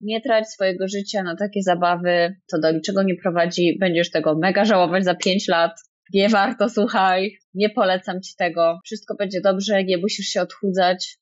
Nie 0.00 0.20
trać 0.20 0.48
swojego 0.48 0.88
życia 0.88 1.22
na 1.22 1.36
takie 1.36 1.62
zabawy, 1.62 2.36
to 2.50 2.58
do 2.60 2.72
niczego 2.72 3.02
nie 3.02 3.14
prowadzi. 3.22 3.76
Będziesz 3.80 4.10
tego 4.10 4.38
mega 4.38 4.64
żałować 4.64 5.04
za 5.04 5.14
5 5.14 5.48
lat. 5.48 5.72
Nie 6.12 6.28
warto, 6.28 6.68
słuchaj, 6.68 7.36
nie 7.54 7.70
polecam 7.70 8.20
ci 8.20 8.36
tego. 8.36 8.80
Wszystko 8.84 9.14
będzie 9.14 9.40
dobrze, 9.40 9.84
nie 9.84 9.98
musisz 9.98 10.26
się 10.26 10.40
odchudzać. 10.40 11.18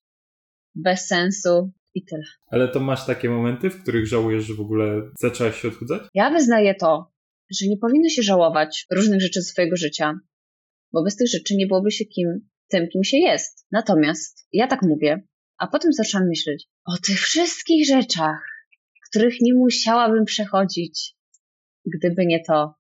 Bez 0.75 1.07
sensu 1.07 1.73
i 1.95 2.05
tyle. 2.05 2.25
Ale 2.47 2.69
to 2.69 2.81
masz 2.81 3.07
takie 3.07 3.31
momenty, 3.31 3.71
w 3.71 3.83
których 3.83 4.07
żałujesz, 4.07 4.45
że 4.45 4.55
w 4.55 4.61
ogóle 4.61 5.03
zaczęłaś 5.21 5.61
się 5.61 5.69
odchudzać? 5.69 6.03
Ja 6.15 6.31
wyznaję 6.31 6.75
to, 6.75 7.13
że 7.61 7.67
nie 7.67 7.77
powinno 7.77 8.09
się 8.09 8.23
żałować 8.23 8.87
różnych 8.91 9.21
rzeczy 9.21 9.43
ze 9.43 9.49
swojego 9.49 9.77
życia, 9.77 10.15
bo 10.93 11.03
bez 11.03 11.17
tych 11.17 11.29
rzeczy 11.29 11.57
nie 11.57 11.67
byłoby 11.67 11.91
się 11.91 12.05
kim, 12.05 12.49
tym, 12.69 12.89
kim 12.89 13.05
się 13.05 13.17
jest. 13.17 13.67
Natomiast 13.73 14.47
ja 14.53 14.67
tak 14.67 14.83
mówię, 14.83 15.23
a 15.59 15.67
potem 15.67 15.93
zaczęłam 15.93 16.29
myśleć 16.29 16.69
o 16.85 16.97
tych 17.07 17.21
wszystkich 17.21 17.87
rzeczach, 17.87 18.53
których 19.09 19.35
nie 19.41 19.55
musiałabym 19.55 20.25
przechodzić, 20.25 21.17
gdyby 21.87 22.27
nie 22.27 22.45
to. 22.45 22.75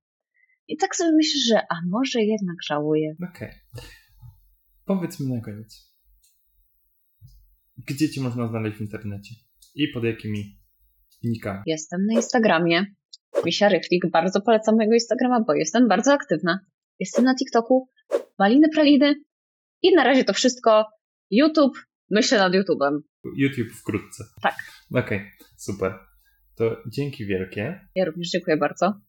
I 0.69 0.77
tak 0.77 0.97
sobie 0.97 1.13
myślę, 1.13 1.41
że 1.49 1.61
a 1.71 1.75
może 1.89 2.21
jednak 2.23 2.57
żałuję. 2.69 3.15
Okej. 3.31 3.49
Okay. 3.49 3.85
Powiedz 4.85 5.21
mi 5.21 5.33
na 5.33 5.41
koniec. 5.41 5.93
Gdzie 7.87 8.11
cię 8.11 8.21
można 8.21 8.49
znaleźć 8.49 8.77
w 8.77 8.81
internecie? 8.81 9.35
I 9.75 9.89
pod 9.89 10.05
jakimi 10.05 10.59
nikami? 11.23 11.63
Jestem 11.67 12.07
na 12.07 12.15
Instagramie. 12.15 12.87
Misia 13.45 13.69
Rychlik. 13.69 14.11
Bardzo 14.13 14.41
polecam 14.41 14.77
mojego 14.77 14.95
Instagrama, 14.95 15.45
bo 15.47 15.55
jestem 15.55 15.89
bardzo 15.89 16.13
aktywna. 16.13 16.61
Jestem 16.99 17.25
na 17.25 17.35
TikToku. 17.35 17.89
Maliny 18.39 18.69
Praliny. 18.75 19.15
I 19.83 19.95
na 19.95 20.05
razie 20.05 20.25
to 20.25 20.33
wszystko. 20.33 20.87
YouTube. 21.31 21.79
Myślę 22.11 22.39
nad 22.39 22.53
YouTube'em. 22.53 22.99
YouTube 23.37 23.73
wkrótce. 23.73 24.25
Tak. 24.43 24.55
Okej, 24.91 25.19
okay, 25.19 25.31
super. 25.57 25.99
To 26.57 26.77
dzięki 26.93 27.27
wielkie. 27.27 27.81
Ja 27.95 28.05
również 28.05 28.31
dziękuję 28.31 28.57
bardzo. 28.57 29.01